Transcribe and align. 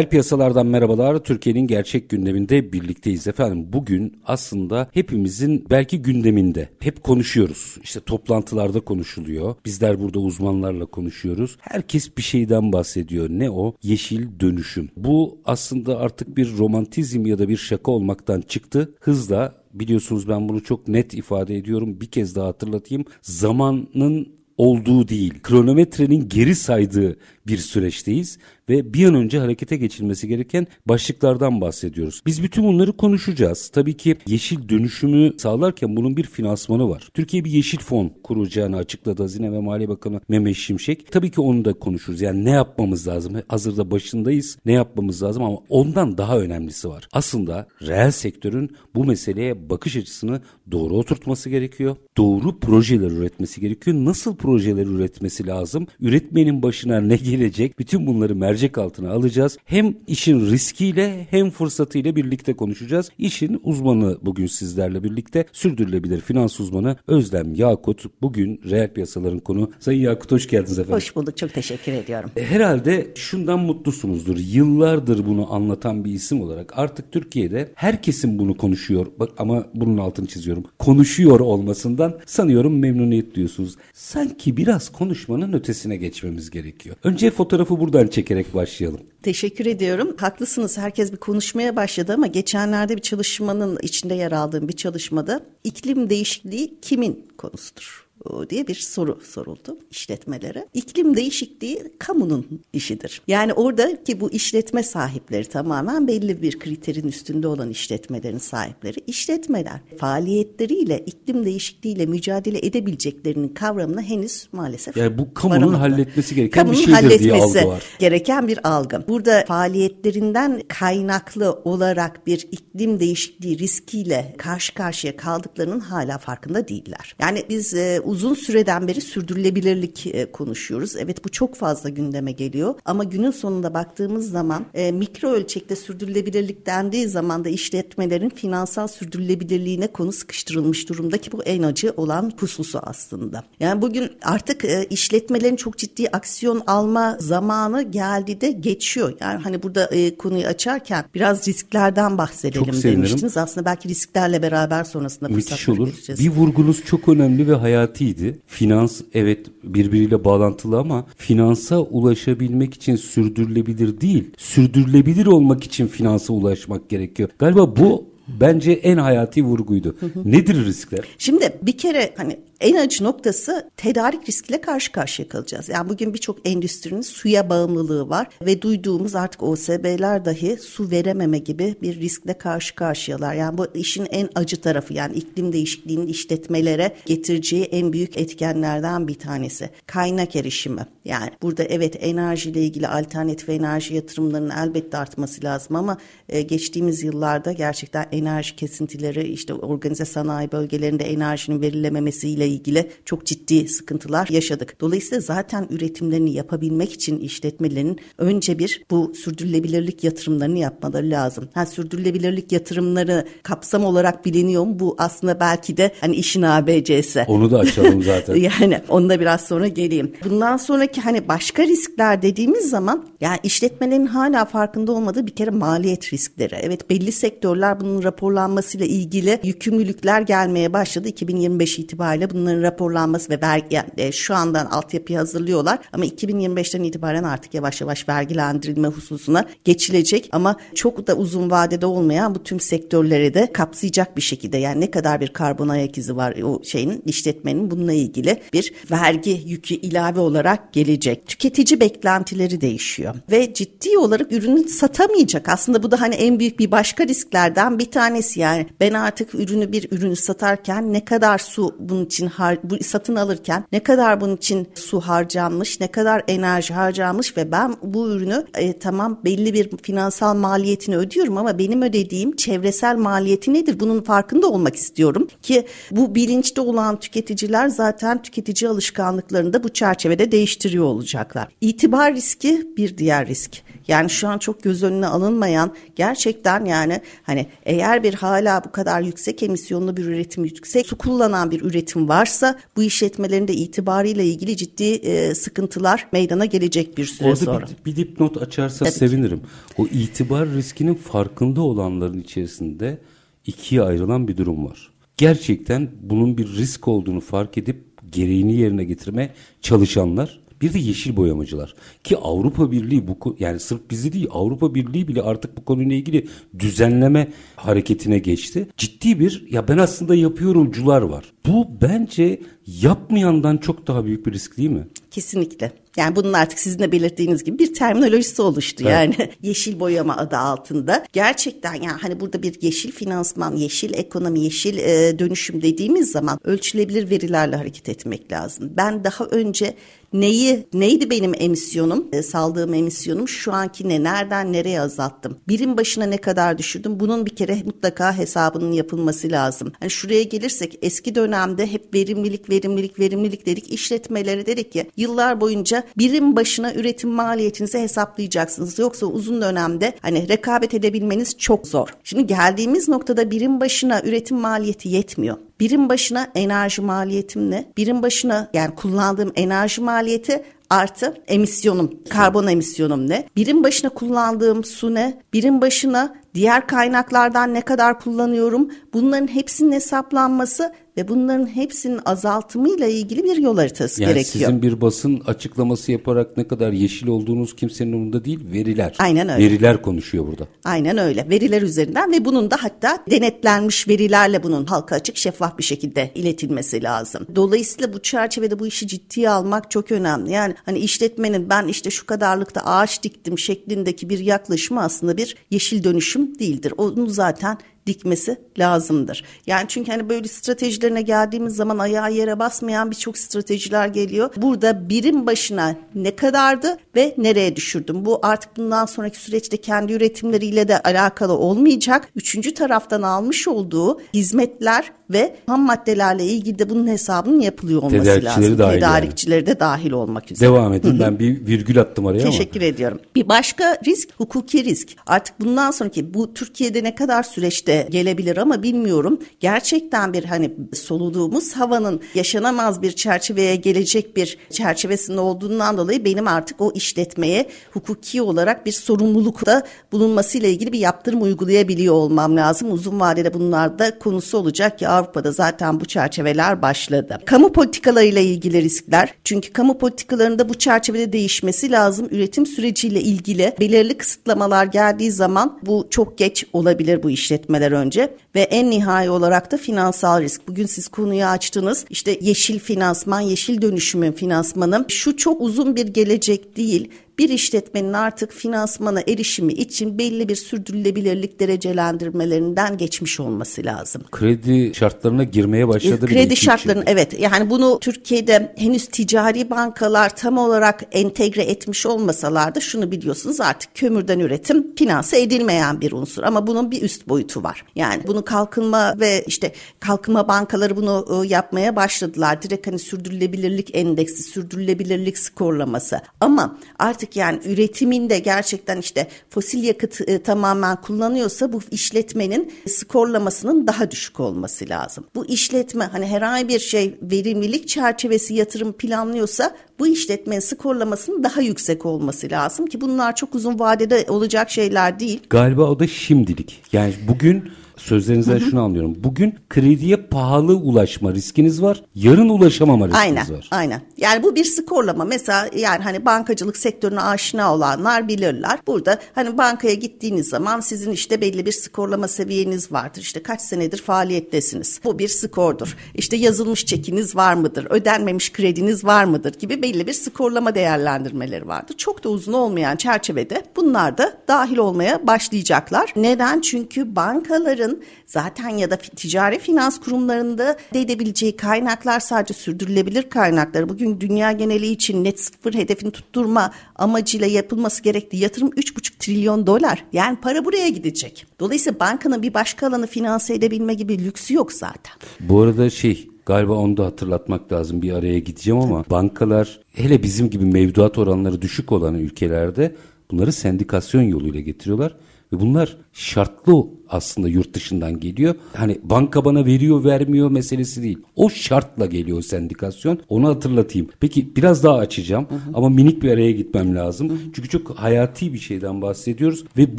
Reel 0.00 0.08
piyasalardan 0.08 0.66
merhabalar. 0.66 1.18
Türkiye'nin 1.18 1.66
gerçek 1.66 2.08
gündeminde 2.10 2.72
birlikteyiz 2.72 3.26
efendim. 3.26 3.66
Bugün 3.72 4.20
aslında 4.24 4.88
hepimizin 4.92 5.66
belki 5.70 6.02
gündeminde. 6.02 6.68
Hep 6.80 7.02
konuşuyoruz. 7.02 7.76
İşte 7.82 8.00
toplantılarda 8.00 8.80
konuşuluyor. 8.80 9.54
Bizler 9.64 10.00
burada 10.00 10.18
uzmanlarla 10.18 10.86
konuşuyoruz. 10.86 11.56
Herkes 11.60 12.16
bir 12.16 12.22
şeyden 12.22 12.72
bahsediyor. 12.72 13.28
Ne 13.30 13.50
o? 13.50 13.74
Yeşil 13.82 14.40
dönüşüm. 14.40 14.88
Bu 14.96 15.38
aslında 15.44 15.98
artık 15.98 16.36
bir 16.36 16.56
romantizm 16.58 17.26
ya 17.26 17.38
da 17.38 17.48
bir 17.48 17.56
şaka 17.56 17.90
olmaktan 17.90 18.40
çıktı. 18.40 18.94
Hızla 19.00 19.54
biliyorsunuz 19.74 20.28
ben 20.28 20.48
bunu 20.48 20.62
çok 20.62 20.88
net 20.88 21.14
ifade 21.14 21.56
ediyorum. 21.56 22.00
Bir 22.00 22.06
kez 22.06 22.36
daha 22.36 22.46
hatırlatayım. 22.46 23.04
Zamanın 23.22 24.40
olduğu 24.60 25.08
değil, 25.08 25.34
kronometrenin 25.42 26.28
geri 26.28 26.54
saydığı 26.54 27.16
bir 27.46 27.58
süreçteyiz 27.58 28.38
ve 28.68 28.94
bir 28.94 29.06
an 29.06 29.14
önce 29.14 29.38
harekete 29.38 29.76
geçilmesi 29.76 30.28
gereken 30.28 30.66
başlıklardan 30.86 31.60
bahsediyoruz. 31.60 32.22
Biz 32.26 32.42
bütün 32.42 32.64
bunları 32.64 32.92
konuşacağız. 32.92 33.68
Tabii 33.68 33.96
ki 33.96 34.16
yeşil 34.26 34.68
dönüşümü 34.68 35.38
sağlarken 35.38 35.96
bunun 35.96 36.16
bir 36.16 36.24
finansmanı 36.24 36.88
var. 36.88 37.08
Türkiye 37.14 37.44
bir 37.44 37.50
yeşil 37.50 37.78
fon 37.78 38.12
kuracağını 38.22 38.76
açıkladı 38.76 39.22
Hazine 39.22 39.52
ve 39.52 39.58
Maliye 39.60 39.88
Bakanı 39.88 40.20
Mehmet 40.28 40.56
Şimşek. 40.56 41.12
Tabii 41.12 41.30
ki 41.30 41.40
onu 41.40 41.64
da 41.64 41.72
konuşuruz. 41.72 42.20
Yani 42.20 42.44
ne 42.44 42.50
yapmamız 42.50 43.08
lazım? 43.08 43.34
Hazırda 43.48 43.90
başındayız. 43.90 44.58
Ne 44.64 44.72
yapmamız 44.72 45.22
lazım 45.22 45.42
ama 45.42 45.58
ondan 45.68 46.18
daha 46.18 46.38
önemlisi 46.38 46.88
var. 46.88 47.08
Aslında 47.12 47.68
reel 47.82 48.10
sektörün 48.10 48.70
bu 48.94 49.04
meseleye 49.04 49.70
bakış 49.70 49.96
açısını 49.96 50.40
doğru 50.70 50.96
oturtması 50.96 51.50
gerekiyor. 51.50 51.96
Doğru 52.16 52.58
projeler 52.58 53.10
üretmesi 53.10 53.60
gerekiyor. 53.60 53.96
Nasıl 53.96 54.36
projeler 54.36 54.86
üretmesi 54.86 55.46
lazım? 55.46 55.86
Üretmenin 56.00 56.62
başına 56.62 57.00
ne 57.00 57.16
gelecek? 57.30 57.78
Bütün 57.78 58.06
bunları 58.06 58.36
mercek 58.36 58.78
altına 58.78 59.10
alacağız. 59.10 59.58
Hem 59.64 59.94
işin 60.06 60.50
riskiyle 60.50 61.26
hem 61.30 61.50
fırsatıyla 61.50 62.16
birlikte 62.16 62.52
konuşacağız. 62.52 63.10
İşin 63.18 63.60
uzmanı 63.64 64.18
bugün 64.22 64.46
sizlerle 64.46 65.04
birlikte 65.04 65.44
sürdürülebilir 65.52 66.20
finans 66.20 66.60
uzmanı 66.60 66.96
Özlem 67.06 67.54
Yakut. 67.54 68.04
Bugün 68.22 68.60
reel 68.70 68.92
piyasaların 68.92 69.38
konu. 69.38 69.70
Sayın 69.78 70.00
Yakut 70.00 70.32
hoş 70.32 70.48
geldiniz 70.48 70.78
efendim. 70.78 70.96
Hoş 70.96 71.16
bulduk. 71.16 71.36
Çok 71.36 71.54
teşekkür 71.54 71.92
ediyorum. 71.92 72.30
E, 72.36 72.44
herhalde 72.44 73.06
şundan 73.14 73.60
mutlusunuzdur. 73.60 74.36
Yıllardır 74.38 75.26
bunu 75.26 75.52
anlatan 75.52 76.04
bir 76.04 76.12
isim 76.12 76.40
olarak 76.40 76.78
artık 76.78 77.12
Türkiye'de 77.12 77.72
herkesin 77.74 78.38
bunu 78.38 78.56
konuşuyor. 78.56 79.06
Bak 79.18 79.30
ama 79.38 79.66
bunun 79.74 79.98
altını 79.98 80.26
çiziyorum. 80.26 80.64
Konuşuyor 80.78 81.40
olmasından 81.40 82.18
sanıyorum 82.26 82.78
memnuniyet 82.78 83.34
duyuyorsunuz. 83.34 83.76
Sanki 83.92 84.56
biraz 84.56 84.88
konuşmanın 84.92 85.52
ötesine 85.52 85.96
geçmemiz 85.96 86.50
gerekiyor. 86.50 86.96
Önce 87.04 87.19
fotoğrafı 87.30 87.80
buradan 87.80 88.06
çekerek 88.06 88.54
başlayalım. 88.54 89.00
Teşekkür 89.22 89.66
ediyorum. 89.66 90.16
Haklısınız. 90.20 90.78
Herkes 90.78 91.12
bir 91.12 91.16
konuşmaya 91.16 91.76
başladı 91.76 92.12
ama 92.14 92.26
geçenlerde 92.26 92.96
bir 92.96 93.02
çalışmanın 93.02 93.78
içinde 93.82 94.14
yer 94.14 94.32
aldığım 94.32 94.68
bir 94.68 94.76
çalışmada 94.76 95.40
iklim 95.64 96.10
değişikliği 96.10 96.80
kimin 96.82 97.28
konusudur? 97.38 98.09
Diye 98.50 98.66
bir 98.66 98.74
soru 98.74 99.20
soruldu 99.24 99.78
işletmelere. 99.90 100.66
İklim 100.74 101.16
değişikliği 101.16 101.82
kamunun 101.98 102.60
işidir. 102.72 103.22
Yani 103.28 103.52
oradaki 103.52 104.20
bu 104.20 104.30
işletme 104.30 104.82
sahipleri 104.82 105.44
tamamen 105.44 106.08
belli 106.08 106.42
bir 106.42 106.58
kriterin 106.58 107.08
üstünde 107.08 107.46
olan 107.48 107.70
işletmelerin 107.70 108.38
sahipleri. 108.38 108.98
İşletmeler 109.06 109.80
faaliyetleriyle 109.98 110.98
iklim 111.06 111.44
değişikliğiyle 111.44 112.06
mücadele 112.06 112.58
edebileceklerinin 112.66 113.48
kavramına 113.48 114.02
henüz 114.02 114.48
maalesef 114.52 114.96
Yani 114.96 115.18
bu 115.18 115.34
kamunun 115.34 115.60
varamadı. 115.60 115.76
halletmesi 115.76 116.34
gereken 116.34 116.62
kamunun 116.62 116.86
bir 116.86 116.94
şeydir 116.94 117.18
diye 117.18 117.32
algı 117.32 117.66
var. 117.68 117.82
gereken 117.98 118.48
bir 118.48 118.68
algı. 118.68 119.04
Burada 119.08 119.44
faaliyetlerinden 119.48 120.62
kaynaklı 120.68 121.60
olarak 121.64 122.26
bir 122.26 122.48
iklim 122.52 123.00
değişikliği 123.00 123.58
riskiyle 123.58 124.34
karşı 124.38 124.74
karşıya 124.74 125.16
kaldıklarının 125.16 125.80
hala 125.80 126.18
farkında 126.18 126.68
değiller. 126.68 127.14
Yani 127.20 127.42
biz 127.48 127.74
e, 127.74 128.00
uzun 128.10 128.34
süreden 128.34 128.88
beri 128.88 129.00
sürdürülebilirlik 129.00 130.06
e, 130.06 130.32
konuşuyoruz. 130.32 130.96
Evet 130.96 131.24
bu 131.24 131.28
çok 131.28 131.54
fazla 131.54 131.88
gündeme 131.88 132.32
geliyor 132.32 132.74
ama 132.84 133.04
günün 133.04 133.30
sonunda 133.30 133.74
baktığımız 133.74 134.30
zaman 134.30 134.66
e, 134.74 134.92
mikro 134.92 135.28
ölçekte 135.28 135.76
sürdürülebilirlik 135.76 136.66
dendiği 136.66 137.08
zaman 137.08 137.44
da 137.44 137.48
işletmelerin 137.48 138.28
finansal 138.28 138.88
sürdürülebilirliğine 138.88 139.86
konu 139.86 140.12
sıkıştırılmış 140.12 140.88
durumda 140.88 141.18
ki 141.18 141.32
bu 141.32 141.42
en 141.42 141.62
acı 141.62 141.92
olan 141.96 142.32
hususu 142.40 142.78
aslında. 142.82 143.44
Yani 143.60 143.82
bugün 143.82 144.10
artık 144.22 144.64
e, 144.64 144.86
işletmelerin 144.90 145.56
çok 145.56 145.78
ciddi 145.78 146.08
aksiyon 146.08 146.62
alma 146.66 147.16
zamanı 147.20 147.82
geldi 147.82 148.40
de 148.40 148.50
geçiyor. 148.50 149.12
Yani 149.20 149.42
hani 149.42 149.62
burada 149.62 149.86
e, 149.86 150.16
konuyu 150.16 150.46
açarken 150.46 151.04
biraz 151.14 151.48
risklerden 151.48 152.18
bahsedelim 152.18 152.82
demiştiniz. 152.82 153.36
Aslında 153.36 153.64
belki 153.64 153.88
risklerle 153.88 154.42
beraber 154.42 154.84
sonrasında 154.84 155.28
Müthiş 155.28 155.68
olur. 155.68 155.88
Bir 156.08 156.30
vurgunuz 156.30 156.84
çok 156.84 157.08
önemli 157.08 157.48
ve 157.48 157.54
hayati 157.54 157.99
hayatiydi. 158.00 158.38
Finans 158.46 159.00
evet 159.14 159.46
birbiriyle 159.64 160.24
bağlantılı 160.24 160.78
ama 160.78 161.06
finansa 161.16 161.78
ulaşabilmek 161.78 162.74
için 162.74 162.96
sürdürülebilir 162.96 164.00
değil, 164.00 164.30
sürdürülebilir 164.36 165.26
olmak 165.26 165.64
için 165.64 165.86
finansa 165.86 166.32
ulaşmak 166.32 166.88
gerekiyor. 166.88 167.28
Galiba 167.38 167.76
bu 167.76 168.04
bence 168.40 168.72
en 168.72 168.96
hayati 168.96 169.44
vurguydu. 169.44 169.96
Nedir 170.24 170.64
riskler? 170.64 171.04
Şimdi 171.18 171.52
bir 171.62 171.78
kere 171.78 172.14
hani 172.16 172.38
en 172.60 172.76
acı 172.76 173.04
noktası 173.04 173.70
tedarik 173.76 174.28
riskiyle 174.28 174.60
karşı 174.60 174.92
karşıya 174.92 175.28
kalacağız. 175.28 175.68
Yani 175.68 175.88
bugün 175.88 176.14
birçok 176.14 176.48
endüstrinin 176.48 177.00
suya 177.00 177.50
bağımlılığı 177.50 178.08
var 178.08 178.28
ve 178.42 178.62
duyduğumuz 178.62 179.14
artık 179.14 179.42
OSB'ler 179.42 180.24
dahi 180.24 180.56
su 180.56 180.90
verememe 180.90 181.38
gibi 181.38 181.74
bir 181.82 182.00
riskle 182.00 182.38
karşı 182.38 182.74
karşıyalar. 182.74 183.34
Yani 183.34 183.58
bu 183.58 183.66
işin 183.74 184.06
en 184.10 184.28
acı 184.34 184.60
tarafı 184.60 184.94
yani 184.94 185.16
iklim 185.16 185.52
değişikliğinin 185.52 186.06
işletmelere 186.06 186.96
getireceği 187.06 187.64
en 187.64 187.92
büyük 187.92 188.18
etkenlerden 188.18 189.08
bir 189.08 189.18
tanesi. 189.18 189.70
Kaynak 189.86 190.36
erişimi. 190.36 190.86
Yani 191.04 191.30
burada 191.42 191.62
evet 191.62 191.96
enerjiyle 192.00 192.62
ilgili 192.62 192.88
alternatif 192.88 193.48
enerji 193.48 193.94
yatırımlarının 193.94 194.50
elbette 194.50 194.96
artması 194.96 195.44
lazım 195.44 195.76
ama 195.76 195.98
e, 196.28 196.42
geçtiğimiz 196.42 197.02
yıllarda 197.02 197.52
gerçekten 197.52 198.06
enerji 198.12 198.56
kesintileri 198.56 199.28
işte 199.28 199.54
organize 199.54 200.04
sanayi 200.04 200.52
bölgelerinde 200.52 201.04
enerjinin 201.04 201.60
verilememesiyle 201.60 202.49
ilgili 202.50 202.90
çok 203.04 203.26
ciddi 203.26 203.68
sıkıntılar 203.68 204.28
yaşadık. 204.30 204.80
Dolayısıyla 204.80 205.20
zaten 205.20 205.66
üretimlerini 205.70 206.32
yapabilmek 206.32 206.92
için 206.92 207.20
işletmelerin 207.20 208.00
önce 208.18 208.58
bir 208.58 208.82
bu 208.90 209.12
sürdürülebilirlik 209.14 210.04
yatırımlarını 210.04 210.58
yapmaları 210.58 211.10
lazım. 211.10 211.48
Ha 211.54 211.66
sürdürülebilirlik 211.66 212.52
yatırımları 212.52 213.24
kapsam 213.42 213.84
olarak 213.84 214.24
biliniyor 214.24 214.64
mu? 214.64 214.78
Bu 214.78 214.96
aslında 214.98 215.40
belki 215.40 215.76
de 215.76 215.92
hani 216.00 216.16
işin 216.16 216.42
ABC'si. 216.42 217.24
Onu 217.28 217.50
da 217.50 217.58
açalım 217.58 218.02
zaten. 218.02 218.34
yani 218.60 218.80
onunla 218.88 219.20
biraz 219.20 219.40
sonra 219.40 219.68
geleyim. 219.68 220.12
Bundan 220.24 220.56
sonraki 220.56 221.00
hani 221.00 221.28
başka 221.28 221.62
riskler 221.62 222.22
dediğimiz 222.22 222.70
zaman 222.70 223.04
yani 223.20 223.38
işletmelerin 223.42 224.06
hala 224.06 224.44
farkında 224.44 224.92
olmadığı 224.92 225.26
bir 225.26 225.34
kere 225.34 225.50
maliyet 225.50 226.12
riskleri. 226.12 226.54
Evet 226.62 226.90
belli 226.90 227.12
sektörler 227.12 227.80
bunun 227.80 228.02
raporlanmasıyla 228.02 228.86
ilgili 228.86 229.40
yükümlülükler 229.44 230.20
gelmeye 230.20 230.72
başladı. 230.72 231.08
2025 231.08 231.78
itibariyle 231.78 232.30
bunun 232.30 232.39
bunların 232.40 232.62
raporlanması 232.62 233.30
ve 233.30 233.40
vergi 233.40 233.74
yani 233.74 233.88
e, 233.96 234.12
şu 234.12 234.34
andan 234.34 234.66
altyapıyı 234.66 235.18
hazırlıyorlar 235.18 235.78
ama 235.92 236.04
2025'ten 236.06 236.82
itibaren 236.82 237.24
artık 237.24 237.54
yavaş 237.54 237.80
yavaş 237.80 238.08
vergilendirilme 238.08 238.88
hususuna 238.88 239.44
geçilecek 239.64 240.28
ama 240.32 240.56
çok 240.74 241.06
da 241.06 241.14
uzun 241.14 241.50
vadede 241.50 241.86
olmayan 241.86 242.34
bu 242.34 242.42
tüm 242.42 242.60
sektörleri 242.60 243.34
de 243.34 243.52
kapsayacak 243.52 244.16
bir 244.16 244.22
şekilde 244.22 244.58
yani 244.58 244.80
ne 244.80 244.90
kadar 244.90 245.20
bir 245.20 245.28
karbon 245.28 245.68
ayak 245.68 245.98
izi 245.98 246.16
var 246.16 246.36
o 246.42 246.64
şeyin 246.64 247.02
işletmenin 247.06 247.70
bununla 247.70 247.92
ilgili 247.92 248.42
bir 248.52 248.72
vergi 248.90 249.42
yükü 249.46 249.74
ilave 249.74 250.20
olarak 250.20 250.72
gelecek. 250.72 251.26
Tüketici 251.26 251.80
beklentileri 251.80 252.60
değişiyor 252.60 253.14
ve 253.30 253.54
ciddi 253.54 253.98
olarak 253.98 254.32
ürünü 254.32 254.68
satamayacak. 254.68 255.48
Aslında 255.48 255.82
bu 255.82 255.90
da 255.90 256.00
hani 256.00 256.14
en 256.14 256.38
büyük 256.38 256.58
bir 256.58 256.70
başka 256.70 257.06
risklerden 257.06 257.78
bir 257.78 257.90
tanesi 257.90 258.40
yani 258.40 258.66
ben 258.80 258.92
artık 258.92 259.34
ürünü 259.34 259.72
bir 259.72 259.88
ürünü 259.90 260.16
satarken 260.16 260.92
ne 260.92 261.04
kadar 261.04 261.38
su 261.38 261.76
bunun 261.78 262.04
için 262.04 262.26
har 262.30 262.58
bu 262.64 262.84
satın 262.84 263.16
alırken 263.16 263.64
ne 263.72 263.82
kadar 263.82 264.20
bunun 264.20 264.36
için 264.36 264.68
su 264.74 265.00
harcanmış, 265.00 265.80
ne 265.80 265.88
kadar 265.88 266.22
enerji 266.28 266.74
harcanmış 266.74 267.36
ve 267.36 267.52
ben 267.52 267.76
bu 267.82 268.10
ürünü 268.10 268.46
e, 268.54 268.78
tamam 268.78 269.20
belli 269.24 269.54
bir 269.54 269.70
finansal 269.82 270.34
maliyetini 270.34 270.96
ödüyorum 270.96 271.38
ama 271.38 271.58
benim 271.58 271.82
ödediğim 271.82 272.36
çevresel 272.36 272.96
maliyeti 272.96 273.54
nedir? 273.54 273.80
Bunun 273.80 274.00
farkında 274.00 274.46
olmak 274.46 274.76
istiyorum 274.76 275.28
ki 275.42 275.66
bu 275.90 276.14
bilinçli 276.14 276.60
olan 276.60 277.00
tüketiciler 277.00 277.68
zaten 277.68 278.22
tüketici 278.22 278.70
alışkanlıklarını 278.70 279.52
da 279.52 279.64
bu 279.64 279.68
çerçevede 279.68 280.32
değiştiriyor 280.32 280.84
olacaklar. 280.84 281.48
İtibar 281.60 282.14
riski 282.14 282.68
bir 282.76 282.98
diğer 282.98 283.26
risk. 283.26 283.62
Yani 283.88 284.10
şu 284.10 284.28
an 284.28 284.38
çok 284.38 284.62
göz 284.62 284.82
önüne 284.82 285.06
alınmayan 285.06 285.74
gerçekten 285.96 286.64
yani 286.64 287.00
hani 287.22 287.46
eğer 287.64 288.02
bir 288.02 288.14
hala 288.14 288.64
bu 288.64 288.72
kadar 288.72 289.00
yüksek 289.00 289.42
emisyonlu 289.42 289.96
bir 289.96 290.04
üretim, 290.04 290.44
yüksek 290.44 290.86
su 290.86 290.98
kullanan 290.98 291.50
bir 291.50 291.60
üretim 291.60 292.08
varsa 292.20 292.58
bu 292.76 292.82
işletmelerin 292.82 293.48
de 293.48 293.54
itibarıyla 293.54 294.22
ilgili 294.22 294.56
ciddi 294.56 294.84
e, 294.84 295.34
sıkıntılar 295.34 296.06
meydana 296.12 296.44
gelecek 296.44 296.98
bir 296.98 297.04
süre 297.04 297.28
Orada 297.28 297.44
sonra. 297.44 297.66
Bir, 297.66 297.92
bir 297.92 297.96
dipnot 297.96 298.42
açarsa 298.42 298.84
Tabii 298.84 298.94
sevinirim. 298.94 299.40
O 299.78 299.86
itibar 299.86 300.48
riskinin 300.48 300.94
farkında 300.94 301.60
olanların 301.62 302.20
içerisinde 302.20 302.98
ikiye 303.46 303.82
ayrılan 303.82 304.28
bir 304.28 304.36
durum 304.36 304.66
var. 304.66 304.90
Gerçekten 305.16 305.90
bunun 306.02 306.38
bir 306.38 306.48
risk 306.48 306.88
olduğunu 306.88 307.20
fark 307.20 307.58
edip 307.58 307.84
gereğini 308.12 308.56
yerine 308.56 308.84
getirmeye 308.84 309.34
çalışanlar 309.62 310.40
bir 310.60 310.74
de 310.74 310.78
yeşil 310.78 311.16
boyamacılar 311.16 311.74
ki 312.04 312.16
Avrupa 312.16 312.72
Birliği 312.72 313.08
bu 313.08 313.36
yani 313.38 313.60
sırf 313.60 313.80
bizi 313.90 314.12
değil 314.12 314.28
Avrupa 314.30 314.74
Birliği 314.74 315.08
bile 315.08 315.22
artık 315.22 315.56
bu 315.56 315.64
konuyla 315.64 315.96
ilgili 315.96 316.26
düzenleme 316.58 317.28
hareketine 317.56 318.18
geçti. 318.18 318.68
Ciddi 318.76 319.20
bir 319.20 319.46
ya 319.50 319.68
ben 319.68 319.78
aslında 319.78 320.14
yapıyorumcular 320.14 321.02
var. 321.02 321.24
Bu 321.46 321.68
bence 321.82 322.40
yapmayandan 322.66 323.56
çok 323.56 323.86
daha 323.86 324.04
büyük 324.04 324.26
bir 324.26 324.32
risk 324.32 324.56
değil 324.56 324.70
mi? 324.70 324.86
Kesinlikle. 325.10 325.72
Yani 325.96 326.16
bunun 326.16 326.32
artık 326.32 326.58
sizin 326.58 326.78
de 326.78 326.92
belirttiğiniz 326.92 327.44
gibi 327.44 327.58
bir 327.58 327.74
terminolojisi 327.74 328.42
oluştu. 328.42 328.84
Evet. 328.86 328.92
Yani 328.92 329.30
yeşil 329.42 329.80
boyama 329.80 330.16
adı 330.16 330.36
altında. 330.36 331.04
Gerçekten 331.12 331.74
yani 331.74 331.98
hani 332.00 332.20
burada 332.20 332.42
bir 332.42 332.62
yeşil 332.62 332.92
finansman, 332.92 333.56
yeşil 333.56 333.94
ekonomi, 333.94 334.40
yeşil 334.40 334.78
e, 334.78 335.18
dönüşüm 335.18 335.62
dediğimiz 335.62 336.10
zaman 336.10 336.38
ölçülebilir 336.44 337.10
verilerle 337.10 337.56
hareket 337.56 337.88
etmek 337.88 338.32
lazım. 338.32 338.72
Ben 338.76 339.04
daha 339.04 339.24
önce 339.24 339.74
neyi 340.12 340.66
neydi 340.72 341.10
benim 341.10 341.32
emisyonum? 341.38 342.08
E, 342.12 342.22
saldığım 342.22 342.74
emisyonum 342.74 343.28
şu 343.28 343.52
anki 343.52 343.88
ne 343.88 344.02
nereden 344.02 344.52
nereye 344.52 344.80
azalttım? 344.80 345.38
Birim 345.48 345.76
başına 345.76 346.04
ne 346.04 346.16
kadar 346.16 346.58
düşürdüm? 346.58 347.00
Bunun 347.00 347.26
bir 347.26 347.36
kere 347.36 347.62
mutlaka 347.64 348.18
hesabının 348.18 348.72
yapılması 348.72 349.30
lazım. 349.30 349.72
Hani 349.80 349.90
şuraya 349.90 350.22
gelirsek 350.22 350.78
eski 350.82 351.14
dönemde 351.14 351.72
hep 351.72 351.94
verimlilik 351.94 352.50
verimlilik 352.50 352.98
verimlilik 352.98 353.46
dedik. 353.46 353.72
İşletmeleri 353.72 354.46
dedik 354.46 354.72
ki 354.72 354.90
yıllar 354.96 355.40
boyunca 355.40 355.82
birim 355.98 356.36
başına 356.36 356.74
üretim 356.74 357.10
maliyetinizi 357.10 357.78
hesaplayacaksınız. 357.78 358.78
Yoksa 358.78 359.06
uzun 359.06 359.42
dönemde 359.42 359.92
hani 360.00 360.28
rekabet 360.28 360.74
edebilmeniz 360.74 361.38
çok 361.38 361.66
zor. 361.66 361.88
Şimdi 362.04 362.26
geldiğimiz 362.26 362.88
noktada 362.88 363.30
birim 363.30 363.60
başına 363.60 364.02
üretim 364.02 364.36
maliyeti 364.36 364.88
yetmiyor 364.88 365.36
birim 365.60 365.88
başına 365.88 366.26
enerji 366.34 366.82
maliyetim 366.82 367.50
ne? 367.50 367.72
Birim 367.76 368.02
başına 368.02 368.50
yani 368.54 368.74
kullandığım 368.74 369.32
enerji 369.36 369.80
maliyeti 369.80 370.44
artı 370.70 371.14
emisyonum, 371.28 371.90
karbon 372.08 372.46
emisyonum 372.46 373.08
ne? 373.08 373.28
Birim 373.36 373.64
başına 373.64 373.90
kullandığım 373.90 374.64
su 374.64 374.94
ne? 374.94 375.22
Birim 375.32 375.60
başına 375.60 376.14
diğer 376.34 376.66
kaynaklardan 376.66 377.54
ne 377.54 377.60
kadar 377.60 378.00
kullanıyorum? 378.00 378.70
Bunların 378.92 379.26
hepsinin 379.26 379.72
hesaplanması 379.72 380.72
ve 380.96 381.08
bunların 381.08 381.46
hepsinin 381.46 382.00
azaltımıyla 382.04 382.86
ilgili 382.86 383.24
bir 383.24 383.36
yol 383.36 383.56
haritası 383.56 384.02
yani 384.02 384.12
gerekiyor. 384.14 384.44
Sizin 384.44 384.62
bir 384.62 384.80
basın 384.80 385.20
açıklaması 385.26 385.92
yaparak 385.92 386.36
ne 386.36 386.48
kadar 386.48 386.72
yeşil 386.72 387.06
olduğunuz 387.06 387.56
kimsenin 387.56 387.92
umurunda 387.92 388.24
değil, 388.24 388.40
veriler. 388.52 388.96
Aynen 388.98 389.28
öyle. 389.28 389.44
Veriler 389.44 389.82
konuşuyor 389.82 390.26
burada. 390.26 390.46
Aynen 390.64 390.98
öyle. 390.98 391.26
Veriler 391.30 391.62
üzerinden 391.62 392.12
ve 392.12 392.24
bunun 392.24 392.50
da 392.50 392.56
hatta 392.60 393.04
denetlenmiş 393.10 393.88
verilerle 393.88 394.42
bunun 394.42 394.66
halka 394.66 394.94
açık 394.94 395.16
şeffaf 395.16 395.58
bir 395.58 395.64
şekilde 395.64 396.10
iletilmesi 396.14 396.82
lazım. 396.82 397.26
Dolayısıyla 397.34 397.92
bu 397.92 398.02
çerçevede 398.02 398.58
bu 398.58 398.66
işi 398.66 398.86
ciddiye 398.86 399.30
almak 399.30 399.70
çok 399.70 399.92
önemli. 399.92 400.32
Yani 400.32 400.54
hani 400.64 400.78
işletmenin 400.78 401.50
ben 401.50 401.68
işte 401.68 401.90
şu 401.90 402.06
kadarlıkta 402.06 402.60
ağaç 402.60 403.02
diktim 403.02 403.38
şeklindeki 403.38 404.08
bir 404.08 404.18
yaklaşımı 404.18 404.82
aslında 404.82 405.16
bir 405.16 405.36
yeşil 405.50 405.84
dönüşüm 405.84 406.38
değildir. 406.38 406.74
Onu 406.76 407.06
zaten 407.06 407.58
dikmesi 407.90 408.36
lazımdır. 408.58 409.24
Yani 409.46 409.64
çünkü 409.68 409.90
hani 409.90 410.08
böyle 410.08 410.28
stratejilerine 410.28 411.02
geldiğimiz 411.02 411.56
zaman 411.56 411.78
ayağı 411.78 412.12
yere 412.12 412.38
basmayan 412.38 412.90
birçok 412.90 413.18
stratejiler 413.18 413.88
geliyor. 413.88 414.30
Burada 414.36 414.88
birim 414.88 415.26
başına 415.26 415.76
ne 415.94 416.16
kadardı 416.16 416.78
ve 416.96 417.14
nereye 417.18 417.56
düşürdüm? 417.56 418.04
Bu 418.04 418.18
artık 418.22 418.56
bundan 418.56 418.86
sonraki 418.86 419.18
süreçte 419.18 419.56
kendi 419.56 419.92
üretimleriyle 419.92 420.68
de 420.68 420.80
alakalı 420.80 421.32
olmayacak. 421.32 422.08
Üçüncü 422.16 422.54
taraftan 422.54 423.02
almış 423.02 423.48
olduğu 423.48 424.00
hizmetler 424.14 424.92
ve 425.10 425.36
ham 425.46 425.60
maddelerle 425.60 426.24
ilgili 426.24 426.58
de 426.58 426.70
bunun 426.70 426.86
hesabının 426.86 427.40
yapılıyor 427.40 427.82
olması 427.82 428.04
Tedarikçileri 428.04 428.42
lazım. 428.42 428.58
dahil 428.58 428.74
Tedarikçileri 428.74 429.46
de 429.46 429.60
dahil 429.60 429.90
olmak 429.90 430.32
üzere. 430.32 430.48
Devam 430.48 430.72
edin. 430.72 431.00
Ben 431.00 431.18
bir 431.18 431.46
virgül 431.46 431.80
attım 431.80 432.06
araya 432.06 432.22
ama. 432.22 432.30
Teşekkür 432.30 432.60
ediyorum. 432.60 433.00
Bir 433.14 433.28
başka 433.28 433.78
risk 433.86 434.08
hukuki 434.16 434.64
risk. 434.64 434.88
Artık 435.06 435.40
bundan 435.40 435.70
sonraki 435.70 436.14
bu 436.14 436.34
Türkiye'de 436.34 436.84
ne 436.84 436.94
kadar 436.94 437.22
süreçte 437.22 437.79
gelebilir 437.90 438.36
ama 438.36 438.62
bilmiyorum. 438.62 439.20
Gerçekten 439.40 440.12
bir 440.12 440.24
hani 440.24 440.50
soluduğumuz 440.74 441.52
havanın 441.52 442.00
yaşanamaz 442.14 442.82
bir 442.82 442.92
çerçeveye 442.92 443.56
gelecek 443.56 444.16
bir 444.16 444.38
çerçevesinde 444.50 445.20
olduğundan 445.20 445.78
dolayı 445.78 446.04
benim 446.04 446.28
artık 446.28 446.60
o 446.60 446.72
işletmeye 446.74 447.48
hukuki 447.70 448.22
olarak 448.22 448.66
bir 448.66 448.72
sorumlulukta 448.72 449.62
bulunmasıyla 449.92 450.48
ilgili 450.48 450.72
bir 450.72 450.78
yaptırım 450.78 451.22
uygulayabiliyor 451.22 451.94
olmam 451.94 452.36
lazım. 452.36 452.72
Uzun 452.72 453.00
vadede 453.00 453.34
bunlar 453.34 453.78
da 453.78 453.98
konusu 453.98 454.38
olacak 454.38 454.78
ki 454.78 454.88
Avrupa'da 454.88 455.32
zaten 455.32 455.80
bu 455.80 455.84
çerçeveler 455.84 456.62
başladı. 456.62 457.20
Kamu 457.26 457.52
politikalarıyla 457.52 458.20
ilgili 458.20 458.62
riskler. 458.62 459.14
Çünkü 459.24 459.52
kamu 459.52 459.78
politikalarında 459.78 460.48
bu 460.48 460.54
çerçevede 460.54 461.12
değişmesi 461.12 461.70
lazım. 461.70 462.08
Üretim 462.10 462.46
süreciyle 462.46 463.00
ilgili 463.00 463.54
belirli 463.60 463.98
kısıtlamalar 463.98 464.66
geldiği 464.66 465.10
zaman 465.10 465.58
bu 465.62 465.86
çok 465.90 466.18
geç 466.18 466.44
olabilir 466.52 467.02
bu 467.02 467.10
işletmeler 467.10 467.69
önce 467.72 468.14
ve 468.34 468.40
en 468.40 468.70
nihai 468.70 469.10
olarak 469.10 469.52
da 469.52 469.56
finansal 469.56 470.22
risk. 470.22 470.48
Bugün 470.48 470.66
siz 470.66 470.88
konuyu 470.88 471.24
açtınız. 471.24 471.84
İşte 471.90 472.18
yeşil 472.20 472.58
finansman, 472.58 473.20
yeşil 473.20 473.62
dönüşümün 473.62 474.12
finansmanı. 474.12 474.84
Şu 474.88 475.16
çok 475.16 475.40
uzun 475.40 475.76
bir 475.76 475.86
gelecek 475.86 476.56
değil 476.56 476.90
bir 477.20 477.28
işletmenin 477.28 477.92
artık 477.92 478.32
finansmana 478.32 479.00
erişimi 479.00 479.52
için 479.52 479.98
belli 479.98 480.28
bir 480.28 480.36
sürdürülebilirlik 480.36 481.40
derecelendirmelerinden 481.40 482.78
geçmiş 482.78 483.20
olması 483.20 483.64
lazım. 483.64 484.02
Kredi 484.10 484.74
şartlarına 484.74 485.24
girmeye 485.24 485.68
başladı. 485.68 486.06
Kredi 486.06 486.36
şartlarının 486.36 486.84
evet 486.86 487.20
yani 487.20 487.50
bunu 487.50 487.78
Türkiye'de 487.80 488.54
henüz 488.56 488.86
ticari 488.86 489.50
bankalar 489.50 490.16
tam 490.16 490.38
olarak 490.38 490.82
entegre 490.92 491.42
etmiş 491.42 491.86
olmasalar 491.86 492.54
da 492.54 492.60
şunu 492.60 492.90
biliyorsunuz 492.90 493.40
artık 493.40 493.74
kömürden 493.74 494.18
üretim 494.18 494.74
finanse 494.76 495.22
edilmeyen 495.22 495.80
bir 495.80 495.92
unsur 495.92 496.22
ama 496.22 496.46
bunun 496.46 496.70
bir 496.70 496.82
üst 496.82 497.08
boyutu 497.08 497.42
var. 497.42 497.64
Yani 497.74 498.02
bunu 498.06 498.24
kalkınma 498.24 498.94
ve 499.00 499.24
işte 499.26 499.52
kalkınma 499.80 500.28
bankaları 500.28 500.76
bunu 500.76 501.24
e, 501.24 501.28
yapmaya 501.28 501.76
başladılar. 501.76 502.42
Direkt 502.42 502.66
hani 502.66 502.78
sürdürülebilirlik 502.78 503.70
endeksi, 503.74 504.22
sürdürülebilirlik 504.22 505.18
skorlaması. 505.18 506.00
Ama 506.20 506.58
artık 506.78 507.09
yani 507.16 507.40
üretiminde 507.44 508.18
gerçekten 508.18 508.78
işte 508.78 509.08
fosil 509.30 509.64
yakıt 509.64 510.00
e, 510.08 510.22
tamamen 510.22 510.76
kullanıyorsa 510.76 511.52
bu 511.52 511.60
işletmenin 511.70 512.52
skorlamasının 512.68 513.66
daha 513.66 513.90
düşük 513.90 514.20
olması 514.20 514.68
lazım. 514.68 515.04
Bu 515.14 515.26
işletme 515.26 515.84
hani 515.84 516.06
herhangi 516.06 516.48
bir 516.48 516.58
şey 516.58 516.98
verimlilik 517.02 517.68
çerçevesi 517.68 518.34
yatırım 518.34 518.72
planlıyorsa 518.72 519.56
bu 519.78 519.86
işletmenin 519.86 520.40
skorlamasının 520.40 521.22
daha 521.22 521.40
yüksek 521.40 521.86
olması 521.86 522.30
lazım 522.30 522.66
ki 522.66 522.80
bunlar 522.80 523.16
çok 523.16 523.34
uzun 523.34 523.58
vadede 523.58 524.06
olacak 524.08 524.50
şeyler 524.50 525.00
değil. 525.00 525.20
Galiba 525.30 525.62
o 525.62 525.78
da 525.78 525.86
şimdilik. 525.86 526.62
Yani 526.72 526.94
bugün 527.08 527.50
sözlerinizden 527.80 528.38
şunu 528.38 528.62
anlıyorum. 528.62 528.94
Bugün 528.98 529.34
krediye 529.50 529.96
pahalı 529.96 530.56
ulaşma 530.56 531.14
riskiniz 531.14 531.62
var. 531.62 531.82
Yarın 531.94 532.28
ulaşamama 532.28 532.88
riskiniz 532.88 533.02
aynen, 533.02 533.30
var. 533.30 533.48
Aynen. 533.50 533.82
Yani 533.96 534.22
bu 534.22 534.34
bir 534.34 534.44
skorlama. 534.44 535.04
Mesela 535.04 535.48
yani 535.56 535.82
hani 535.82 536.04
bankacılık 536.04 536.56
sektörüne 536.56 537.00
aşina 537.00 537.54
olanlar 537.54 538.08
bilirler. 538.08 538.58
Burada 538.66 538.98
hani 539.14 539.38
bankaya 539.38 539.74
gittiğiniz 539.74 540.28
zaman 540.28 540.60
sizin 540.60 540.92
işte 540.92 541.20
belli 541.20 541.46
bir 541.46 541.52
skorlama 541.52 542.08
seviyeniz 542.08 542.72
vardır. 542.72 543.00
İşte 543.00 543.22
kaç 543.22 543.40
senedir 543.40 543.78
faaliyettesiniz. 543.82 544.80
Bu 544.84 544.98
bir 544.98 545.08
skordur. 545.08 545.76
İşte 545.94 546.16
yazılmış 546.16 546.66
çekiniz 546.66 547.16
var 547.16 547.34
mıdır? 547.34 547.66
Ödenmemiş 547.70 548.32
krediniz 548.32 548.84
var 548.84 549.04
mıdır? 549.04 549.32
Gibi 549.38 549.62
belli 549.62 549.86
bir 549.86 549.92
skorlama 549.92 550.54
değerlendirmeleri 550.54 551.48
vardır. 551.48 551.76
Çok 551.76 552.04
da 552.04 552.08
uzun 552.08 552.32
olmayan 552.32 552.76
çerçevede 552.76 553.44
bunlar 553.56 553.98
da 553.98 554.18
dahil 554.28 554.56
olmaya 554.56 555.06
başlayacaklar. 555.06 555.92
Neden? 555.96 556.40
Çünkü 556.40 556.96
bankaların 556.96 557.69
zaten 558.06 558.48
ya 558.48 558.70
da 558.70 558.76
ticari 558.76 559.38
finans 559.38 559.80
kurumlarında 559.80 560.56
elde 560.72 560.80
edebileceği 560.80 561.36
kaynaklar 561.36 562.00
sadece 562.00 562.34
sürdürülebilir 562.34 563.02
kaynaklar. 563.02 563.68
Bugün 563.68 564.00
dünya 564.00 564.32
geneli 564.32 564.66
için 564.66 565.04
net 565.04 565.20
sıfır 565.20 565.54
hedefini 565.54 565.90
tutturma 565.90 566.52
amacıyla 566.76 567.26
yapılması 567.26 567.82
gerektiği 567.82 568.16
yatırım 568.16 568.48
3,5 568.48 568.98
trilyon 568.98 569.46
dolar. 569.46 569.84
Yani 569.92 570.16
para 570.16 570.44
buraya 570.44 570.68
gidecek. 570.68 571.26
Dolayısıyla 571.40 571.80
bankanın 571.80 572.22
bir 572.22 572.34
başka 572.34 572.66
alanı 572.66 572.86
finanse 572.86 573.34
edebilme 573.34 573.74
gibi 573.74 574.04
lüksü 574.04 574.34
yok 574.34 574.52
zaten. 574.52 574.94
Bu 575.20 575.40
arada 575.40 575.70
şey 575.70 576.10
Galiba 576.26 576.52
onu 576.52 576.76
da 576.76 576.86
hatırlatmak 576.86 577.52
lazım. 577.52 577.82
Bir 577.82 577.92
araya 577.92 578.18
gideceğim 578.18 578.60
ama 578.60 578.84
bankalar 578.90 579.60
hele 579.72 580.02
bizim 580.02 580.30
gibi 580.30 580.44
mevduat 580.44 580.98
oranları 580.98 581.42
düşük 581.42 581.72
olan 581.72 581.94
ülkelerde 581.94 582.74
bunları 583.10 583.32
sendikasyon 583.32 584.02
yoluyla 584.02 584.40
getiriyorlar. 584.40 584.96
Ve 585.32 585.40
bunlar 585.40 585.76
şartlı 585.92 586.66
aslında 586.90 587.28
yurt 587.28 587.54
dışından 587.54 588.00
geliyor. 588.00 588.34
Hani 588.56 588.78
banka 588.82 589.24
bana 589.24 589.46
veriyor 589.46 589.84
vermiyor 589.84 590.30
meselesi 590.30 590.82
değil. 590.82 590.98
O 591.16 591.30
şartla 591.30 591.86
geliyor 591.86 592.22
sendikasyon. 592.22 592.98
Onu 593.08 593.28
hatırlatayım. 593.28 593.88
Peki 594.00 594.36
biraz 594.36 594.64
daha 594.64 594.76
açacağım 594.76 595.26
hı 595.28 595.34
hı. 595.34 595.50
ama 595.54 595.68
minik 595.68 596.02
bir 596.02 596.10
araya 596.10 596.30
gitmem 596.30 596.76
lazım. 596.76 597.08
Hı 597.08 597.14
hı. 597.14 597.18
Çünkü 597.34 597.48
çok 597.48 597.70
hayati 597.70 598.32
bir 598.32 598.38
şeyden 598.38 598.82
bahsediyoruz 598.82 599.44
ve 599.56 599.78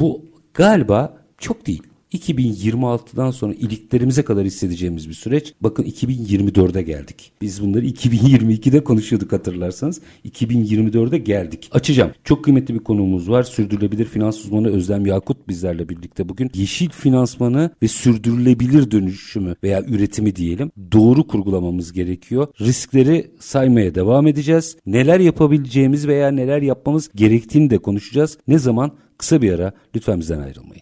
bu 0.00 0.22
galiba 0.54 1.16
çok 1.38 1.66
değil 1.66 1.82
2026'dan 2.14 3.30
sonra 3.30 3.54
iliklerimize 3.54 4.22
kadar 4.22 4.44
hissedeceğimiz 4.44 5.08
bir 5.08 5.14
süreç. 5.14 5.54
Bakın 5.60 5.82
2024'e 5.82 6.82
geldik. 6.82 7.32
Biz 7.40 7.62
bunları 7.62 7.86
2022'de 7.86 8.84
konuşuyorduk 8.84 9.32
hatırlarsanız. 9.32 10.00
2024'e 10.28 11.18
geldik. 11.18 11.68
Açacağım. 11.72 12.12
Çok 12.24 12.44
kıymetli 12.44 12.74
bir 12.74 12.78
konuğumuz 12.78 13.30
var. 13.30 13.42
Sürdürülebilir 13.42 14.04
finans 14.04 14.44
uzmanı 14.44 14.68
Özlem 14.68 15.06
Yakut 15.06 15.48
bizlerle 15.48 15.88
birlikte 15.88 16.28
bugün. 16.28 16.50
Yeşil 16.54 16.90
finansmanı 16.90 17.70
ve 17.82 17.88
sürdürülebilir 17.88 18.90
dönüşümü 18.90 19.54
veya 19.62 19.82
üretimi 19.82 20.36
diyelim 20.36 20.70
doğru 20.92 21.26
kurgulamamız 21.26 21.92
gerekiyor. 21.92 22.46
Riskleri 22.60 23.30
saymaya 23.40 23.94
devam 23.94 24.26
edeceğiz. 24.26 24.76
Neler 24.86 25.20
yapabileceğimiz 25.20 26.08
veya 26.08 26.30
neler 26.30 26.62
yapmamız 26.62 27.10
gerektiğini 27.14 27.70
de 27.70 27.78
konuşacağız. 27.78 28.38
Ne 28.48 28.58
zaman? 28.58 28.92
Kısa 29.18 29.42
bir 29.42 29.52
ara. 29.52 29.72
Lütfen 29.96 30.20
bizden 30.20 30.38
ayrılmayın. 30.38 30.81